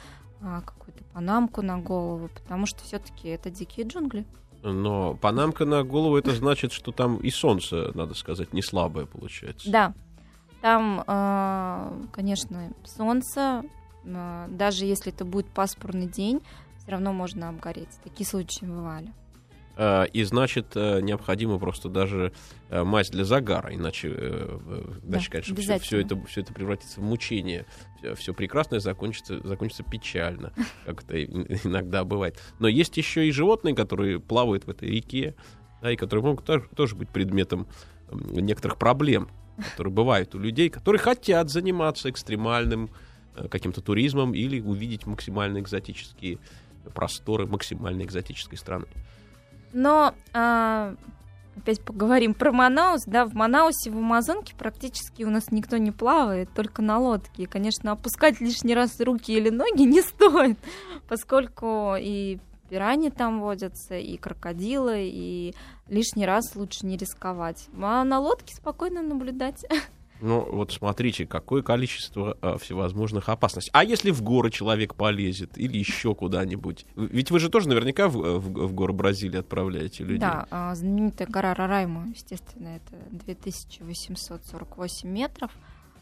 а, 0.42 0.62
какую-то 0.62 1.04
панамку 1.14 1.62
на 1.62 1.78
голову, 1.78 2.30
потому 2.34 2.66
что 2.66 2.84
все-таки 2.86 3.28
это 3.28 3.50
дикие 3.50 3.86
джунгли. 3.86 4.26
Но 4.64 5.16
панамка 5.16 5.66
на 5.66 5.84
голову 5.84 6.18
это 6.18 6.32
значит, 6.34 6.72
что 6.72 6.94
там 6.94 7.18
и 7.18 7.30
солнце, 7.30 7.92
надо 7.96 8.14
сказать, 8.14 8.54
не 8.54 8.62
слабое 8.62 9.06
получается. 9.06 9.70
Да, 9.70 9.94
там, 10.62 11.04
э, 11.06 11.92
конечно, 12.12 12.74
солнце, 12.84 13.64
даже 14.04 14.86
если 14.86 15.14
это 15.14 15.24
будет 15.24 15.48
пасмурный 15.48 16.08
день, 16.08 16.42
все 16.90 16.96
равно 16.96 17.14
можно 17.14 17.50
обгореть. 17.50 18.00
Такие 18.04 18.26
случаи 18.26 18.66
бывали. 18.66 19.14
Э, 19.78 20.08
и 20.12 20.24
значит, 20.24 20.72
э, 20.74 21.02
необходимо 21.02 21.60
просто 21.60 21.88
даже 21.88 22.34
э, 22.72 22.84
мазь 22.84 23.12
для 23.12 23.26
загара, 23.26 23.76
иначе, 23.76 24.08
иначе 25.04 25.30
конечно, 25.30 25.56
все, 25.56 25.78
все, 25.78 26.00
это, 26.00 26.20
все 26.26 26.42
это 26.42 26.52
превратится 26.52 27.00
в 27.00 27.04
мучение. 27.04 27.68
Все, 28.16 28.34
прекрасное 28.34 28.80
закончится, 28.80 29.40
закончится 29.48 29.84
печально, 29.84 30.52
как 30.88 31.04
это 31.04 31.24
иногда 31.24 32.04
бывает. 32.04 32.42
Но 32.58 32.68
есть 32.68 32.98
еще 32.98 33.28
и 33.28 33.32
животные, 33.32 33.76
которые 33.76 34.20
плавают 34.20 34.66
в 34.66 34.70
этой 34.72 34.90
реке, 34.90 35.36
да, 35.84 35.92
и 35.92 35.96
которые 35.96 36.26
могут 36.26 36.44
тоже, 36.44 36.68
тоже 36.76 36.96
быть 36.96 37.10
предметом 37.10 37.68
некоторых 38.12 38.80
проблем, 38.80 39.30
которые 39.74 39.94
бывают 39.94 40.34
у 40.34 40.40
людей, 40.40 40.70
которые 40.70 41.00
хотят 41.00 41.52
заниматься 41.52 42.10
экстремальным 42.10 42.90
каким-то 43.52 43.82
туризмом 43.82 44.34
или 44.34 44.60
увидеть 44.60 45.06
максимально 45.06 45.60
экзотические 45.60 46.40
просторы 46.94 47.46
максимально 47.46 48.04
экзотической 48.04 48.58
страны. 48.58 48.86
Но 49.74 50.14
а, 50.34 50.96
опять 51.60 51.82
поговорим 51.82 52.34
про 52.34 52.52
Манаус. 52.52 53.04
Да, 53.06 53.26
в 53.26 53.34
Манаусе, 53.34 53.92
в 53.92 53.98
Амазонке 53.98 54.56
практически 54.56 55.24
у 55.24 55.30
нас 55.30 55.52
никто 55.52 55.78
не 55.78 55.92
плавает, 55.92 56.50
только 56.54 56.82
на 56.82 56.98
лодке. 56.98 57.44
И, 57.44 57.46
конечно, 57.46 57.92
опускать 57.92 58.42
лишний 58.42 58.74
раз 58.74 59.00
руки 59.00 59.32
или 59.32 59.50
ноги 59.50 59.84
не 59.84 60.02
стоит, 60.02 60.58
поскольку 61.08 61.96
и 62.00 62.40
пирани 62.70 63.10
там 63.10 63.42
водятся, 63.42 63.98
и 63.98 64.18
крокодилы, 64.18 65.04
и 65.04 65.56
лишний 65.88 66.26
раз 66.26 66.56
лучше 66.56 66.86
не 66.86 66.98
рисковать. 66.98 67.68
А 67.82 68.04
на 68.04 68.20
лодке 68.20 68.56
спокойно 68.56 69.02
наблюдать. 69.02 69.66
Ну, 70.22 70.48
вот 70.52 70.72
смотрите, 70.72 71.26
какое 71.26 71.62
количество 71.62 72.38
э, 72.42 72.58
всевозможных 72.60 73.30
опасностей. 73.30 73.72
А 73.74 73.84
если 73.84 74.12
в 74.12 74.22
горы 74.22 74.52
человек 74.52 74.96
полезет 74.96 75.58
или 75.58 75.78
еще 75.78 76.14
куда-нибудь? 76.16 76.86
Ведь 76.96 77.32
вы 77.32 77.40
же 77.40 77.50
тоже 77.50 77.70
наверняка 77.70 78.08
в, 78.10 78.18
в, 78.40 78.68
в 78.68 78.74
горы 78.74 78.94
Бразилии 78.94 79.40
отправляете 79.40 80.04
людей. 80.04 80.20
Да, 80.20 80.46
а, 80.52 80.76
знаменитая 80.76 81.28
гора 81.28 81.54
Рарайма, 81.54 82.08
естественно, 82.14 82.68
это 82.78 82.96
2848 83.12 85.10
метров. 85.10 85.52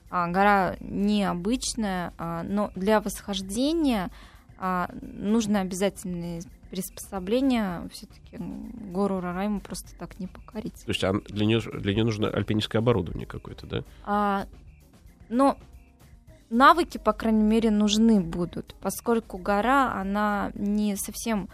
А, 0.09 0.27
гора 0.27 0.75
необычная, 0.79 2.13
а, 2.17 2.43
но 2.43 2.71
для 2.75 3.01
восхождения 3.01 4.09
а, 4.57 4.89
нужно 5.01 5.61
обязательно 5.61 6.39
приспособления, 6.69 7.87
все-таки 7.91 8.37
гору 8.37 9.19
Рарайму 9.19 9.59
просто 9.59 9.97
так 9.97 10.19
не 10.19 10.27
покорить. 10.27 10.85
То 10.85 10.91
есть 10.91 11.01
для 11.33 11.45
нее, 11.45 11.61
для 11.61 11.93
нее 11.93 12.03
нужно 12.03 12.29
альпинистское 12.29 12.81
оборудование 12.81 13.25
какое-то, 13.25 13.65
да? 13.67 13.83
А, 14.05 14.47
но 15.29 15.57
навыки, 16.49 16.97
по 16.97 17.13
крайней 17.13 17.43
мере, 17.43 17.71
нужны 17.71 18.19
будут, 18.19 18.75
поскольку 18.81 19.37
гора, 19.37 19.93
она 19.93 20.51
не 20.55 20.95
совсем, 20.95 21.49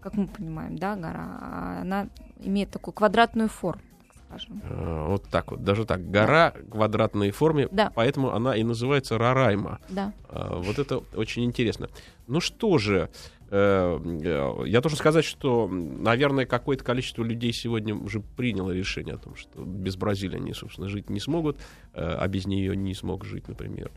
как 0.00 0.14
мы 0.14 0.26
понимаем, 0.26 0.76
да, 0.76 0.96
гора, 0.96 1.38
а 1.40 1.78
она 1.82 2.08
имеет 2.40 2.70
такую 2.70 2.94
квадратную 2.94 3.48
форму 3.48 3.82
скажем. 4.28 4.62
А, 4.64 5.08
вот 5.08 5.24
так 5.28 5.50
вот, 5.50 5.62
даже 5.62 5.84
так. 5.84 6.10
Гора 6.10 6.52
да. 6.52 6.70
квадратной 6.70 7.30
форме, 7.32 7.68
да. 7.70 7.92
поэтому 7.94 8.32
она 8.32 8.56
и 8.56 8.64
называется 8.64 9.18
Рарайма. 9.18 9.78
Да. 9.90 10.14
А, 10.30 10.56
вот 10.56 10.78
это 10.78 11.02
очень 11.14 11.44
интересно. 11.44 11.88
Ну 12.26 12.40
что 12.40 12.78
же, 12.78 13.10
Э, 13.41 13.41
э, 13.41 13.41
я 13.52 14.80
должен 14.80 14.98
сказать, 14.98 15.26
что, 15.26 15.68
наверное, 15.68 16.46
какое-то 16.46 16.84
количество 16.84 17.22
людей 17.22 17.52
сегодня 17.52 17.94
уже 17.94 18.20
приняло 18.20 18.70
решение 18.70 19.16
о 19.16 19.18
том, 19.18 19.36
что 19.36 19.62
без 19.62 19.96
Бразилии 19.96 20.38
они, 20.38 20.54
собственно, 20.54 20.88
жить 20.88 21.10
не 21.10 21.20
смогут, 21.20 21.58
э, 21.92 22.00
а 22.02 22.26
без 22.28 22.46
нее 22.46 22.74
не 22.74 22.94
смог 22.94 23.26
жить, 23.26 23.48
например, 23.48 23.90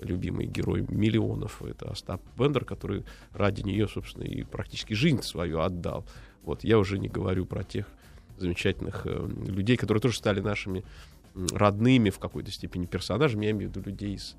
любимый 0.00 0.46
герой 0.46 0.86
миллионов, 0.88 1.62
это 1.62 1.90
Остап 1.90 2.22
Бендер, 2.38 2.64
который 2.64 3.04
ради 3.34 3.60
нее, 3.60 3.86
собственно, 3.86 4.24
и 4.24 4.44
практически 4.44 4.94
жизнь 4.94 5.20
свою 5.20 5.60
отдал. 5.60 6.06
Вот, 6.42 6.64
я 6.64 6.78
уже 6.78 6.98
не 6.98 7.08
говорю 7.08 7.44
про 7.44 7.64
тех 7.64 7.86
замечательных 8.38 9.04
людей, 9.04 9.76
которые 9.76 10.00
тоже 10.00 10.16
стали 10.16 10.40
нашими 10.40 10.84
родными 11.34 12.08
в 12.08 12.18
какой-то 12.18 12.50
степени 12.50 12.86
персонажами, 12.86 13.44
я 13.44 13.50
имею 13.50 13.70
в 13.70 13.76
виду 13.76 13.90
людей 13.90 14.14
из 14.14 14.36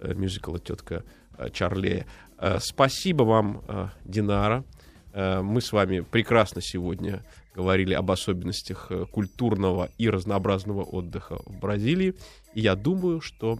мюзикла 0.00 0.58
«Тетка 0.58 1.04
Чарли. 1.52 2.06
Э, 2.38 2.58
спасибо 2.60 3.22
вам, 3.22 3.62
э, 3.66 3.88
Динара. 4.04 4.64
Э, 5.12 5.40
мы 5.42 5.60
с 5.60 5.72
вами 5.72 6.00
прекрасно 6.00 6.60
сегодня 6.60 7.24
говорили 7.54 7.94
об 7.94 8.10
особенностях 8.10 8.90
культурного 9.10 9.88
и 9.96 10.10
разнообразного 10.10 10.82
отдыха 10.82 11.38
в 11.46 11.58
Бразилии. 11.58 12.14
И 12.54 12.60
я 12.60 12.74
думаю, 12.74 13.22
что 13.22 13.58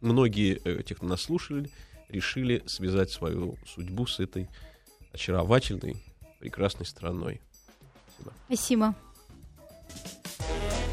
многие 0.00 0.82
тех, 0.82 0.98
кто 0.98 1.06
нас 1.06 1.22
слушали, 1.22 1.68
решили 2.08 2.62
связать 2.66 3.10
свою 3.10 3.56
судьбу 3.66 4.06
с 4.06 4.20
этой 4.20 4.48
очаровательной, 5.12 5.96
прекрасной 6.38 6.86
страной. 6.86 7.40
Спасибо. 8.46 8.94
Спасибо. 10.36 10.91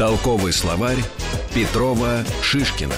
Толковый 0.00 0.54
словарь 0.54 0.96
Петрова 1.54 2.24
Шишкина. 2.40 2.96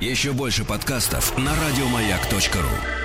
Еще 0.00 0.30
больше 0.30 0.64
подкастов 0.64 1.36
на 1.36 1.50
радиомаяк.ру. 1.56 2.99